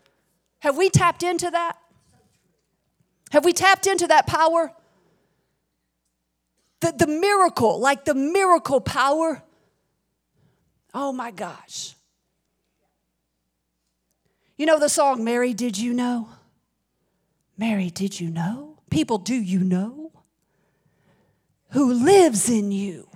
Have 0.60 0.78
we 0.78 0.92
tapped 0.92 1.24
into 1.24 1.50
that? 1.50 1.78
Have 3.30 3.46
we 3.46 3.54
tapped 3.54 3.88
into 3.88 4.08
that 4.08 4.28
power? 4.28 4.72
The, 6.82 6.94
the 6.94 7.08
miracle, 7.08 7.80
like 7.80 8.06
the 8.06 8.16
miracle 8.16 8.82
power. 8.82 9.44
Oh 10.94 11.12
my 11.12 11.32
gosh. 11.32 11.96
You 14.58 14.66
know 14.66 14.80
the 14.80 14.90
song, 14.90 15.24
Mary, 15.24 15.54
Did 15.54 15.78
You 15.78 15.94
Know? 15.94 16.30
Mary, 17.58 17.90
did 17.90 18.20
you 18.20 18.30
know? 18.30 18.78
People, 18.90 19.18
do 19.18 19.36
you 19.36 19.60
know? 19.60 20.14
Who 21.72 21.94
lives 21.94 22.50
in 22.50 22.72
you? 22.72 23.09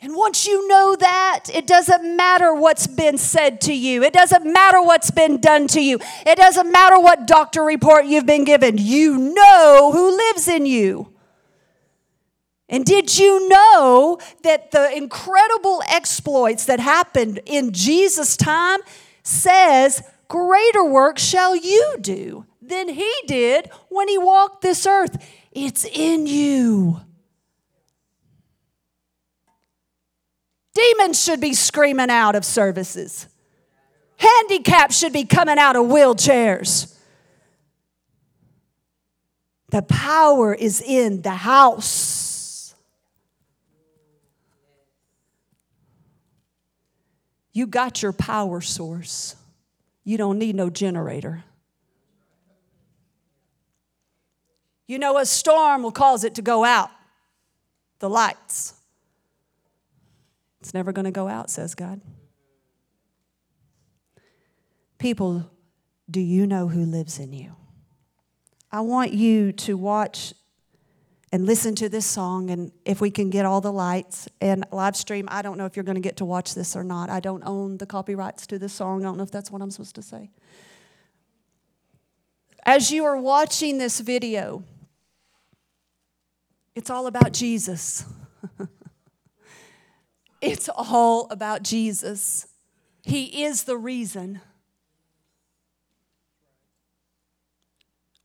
And 0.00 0.14
once 0.14 0.46
you 0.46 0.68
know 0.68 0.94
that, 0.96 1.44
it 1.52 1.66
doesn't 1.66 2.16
matter 2.16 2.54
what's 2.54 2.86
been 2.86 3.16
said 3.16 3.60
to 3.62 3.72
you. 3.72 4.02
It 4.02 4.12
doesn't 4.12 4.44
matter 4.44 4.82
what's 4.82 5.10
been 5.10 5.40
done 5.40 5.68
to 5.68 5.80
you. 5.80 5.98
It 6.26 6.36
doesn't 6.36 6.70
matter 6.70 7.00
what 7.00 7.26
doctor 7.26 7.62
report 7.62 8.04
you've 8.04 8.26
been 8.26 8.44
given. 8.44 8.76
You 8.76 9.16
know 9.16 9.90
who 9.92 10.16
lives 10.16 10.48
in 10.48 10.66
you. 10.66 11.12
And 12.68 12.84
did 12.84 13.16
you 13.16 13.48
know 13.48 14.18
that 14.42 14.70
the 14.70 14.94
incredible 14.94 15.82
exploits 15.88 16.66
that 16.66 16.80
happened 16.80 17.40
in 17.46 17.72
Jesus' 17.72 18.36
time 18.36 18.80
says, 19.22 20.02
Greater 20.28 20.84
work 20.84 21.18
shall 21.18 21.54
you 21.54 21.96
do 22.00 22.44
than 22.60 22.88
he 22.88 23.12
did 23.26 23.70
when 23.88 24.08
he 24.08 24.18
walked 24.18 24.62
this 24.62 24.86
earth? 24.86 25.24
It's 25.52 25.84
in 25.84 26.26
you. 26.26 27.00
Demons 30.76 31.22
should 31.22 31.40
be 31.40 31.54
screaming 31.54 32.10
out 32.10 32.34
of 32.34 32.44
services. 32.44 33.28
Handicaps 34.18 34.98
should 34.98 35.12
be 35.12 35.24
coming 35.24 35.56
out 35.58 35.74
of 35.74 35.86
wheelchairs. 35.86 36.94
The 39.70 39.80
power 39.80 40.54
is 40.54 40.82
in 40.82 41.22
the 41.22 41.30
house. 41.30 42.74
You 47.52 47.66
got 47.66 48.02
your 48.02 48.12
power 48.12 48.60
source. 48.60 49.34
You 50.04 50.18
don't 50.18 50.38
need 50.38 50.54
no 50.54 50.68
generator. 50.68 51.42
You 54.86 54.98
know, 54.98 55.16
a 55.16 55.24
storm 55.24 55.82
will 55.82 55.90
cause 55.90 56.22
it 56.22 56.34
to 56.34 56.42
go 56.42 56.64
out, 56.64 56.90
the 57.98 58.10
lights. 58.10 58.75
It's 60.60 60.74
never 60.74 60.92
going 60.92 61.04
to 61.04 61.10
go 61.10 61.28
out, 61.28 61.50
says 61.50 61.74
God. 61.74 62.00
People, 64.98 65.50
do 66.10 66.20
you 66.20 66.46
know 66.46 66.68
who 66.68 66.84
lives 66.84 67.18
in 67.18 67.32
you? 67.32 67.54
I 68.72 68.80
want 68.80 69.12
you 69.12 69.52
to 69.52 69.76
watch 69.76 70.34
and 71.32 71.44
listen 71.44 71.74
to 71.74 71.88
this 71.88 72.06
song, 72.06 72.50
and 72.50 72.72
if 72.84 73.00
we 73.00 73.10
can 73.10 73.30
get 73.30 73.44
all 73.44 73.60
the 73.60 73.72
lights 73.72 74.28
and 74.40 74.64
live 74.70 74.96
stream, 74.96 75.28
I 75.30 75.42
don't 75.42 75.58
know 75.58 75.66
if 75.66 75.76
you're 75.76 75.84
going 75.84 75.96
to 75.96 76.00
get 76.00 76.16
to 76.18 76.24
watch 76.24 76.54
this 76.54 76.76
or 76.76 76.84
not. 76.84 77.10
I 77.10 77.20
don't 77.20 77.42
own 77.44 77.78
the 77.78 77.86
copyrights 77.86 78.46
to 78.48 78.58
this 78.58 78.72
song. 78.72 79.02
I 79.02 79.04
don't 79.04 79.16
know 79.16 79.24
if 79.24 79.30
that's 79.30 79.50
what 79.50 79.60
I'm 79.60 79.70
supposed 79.70 79.96
to 79.96 80.02
say. 80.02 80.30
As 82.64 82.90
you 82.90 83.04
are 83.04 83.16
watching 83.16 83.78
this 83.78 84.00
video, 84.00 84.64
it's 86.74 86.90
all 86.90 87.06
about 87.06 87.32
Jesus. 87.32 88.04
It's 90.40 90.68
all 90.68 91.28
about 91.30 91.62
Jesus. 91.62 92.46
He 93.02 93.44
is 93.44 93.64
the 93.64 93.76
reason. 93.76 94.40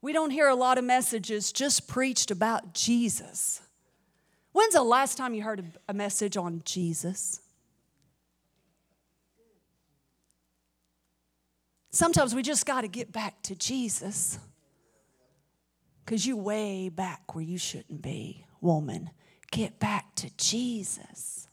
We 0.02 0.14
don't 0.14 0.32
hear 0.32 0.48
a 0.48 0.56
lot 0.56 0.78
of 0.78 0.84
messages 0.84 1.52
just 1.52 1.88
preached 1.88 2.32
about 2.32 2.74
Jesus. 2.74 3.62
When's 4.52 4.74
the 4.74 4.84
last 4.84 5.18
time 5.18 5.34
you 5.34 5.44
heard 5.44 5.64
a 5.88 5.94
message 5.94 6.36
on 6.36 6.62
Jesus? 6.66 7.40
Sometimes 11.92 12.34
we 12.34 12.42
just 12.42 12.66
got 12.66 12.82
to 12.82 12.88
get 12.88 13.12
back 13.12 13.42
to 13.44 13.56
Jesus. 13.56 14.40
Because 16.04 16.26
you 16.26 16.36
way 16.36 16.90
back 16.90 17.36
where 17.36 17.44
you 17.44 17.58
shouldn't 17.58 18.02
be, 18.02 18.46
woman. 18.60 19.12
Get 19.52 19.80
back 19.80 20.16
to 20.16 20.30
Jesus. 20.38 21.48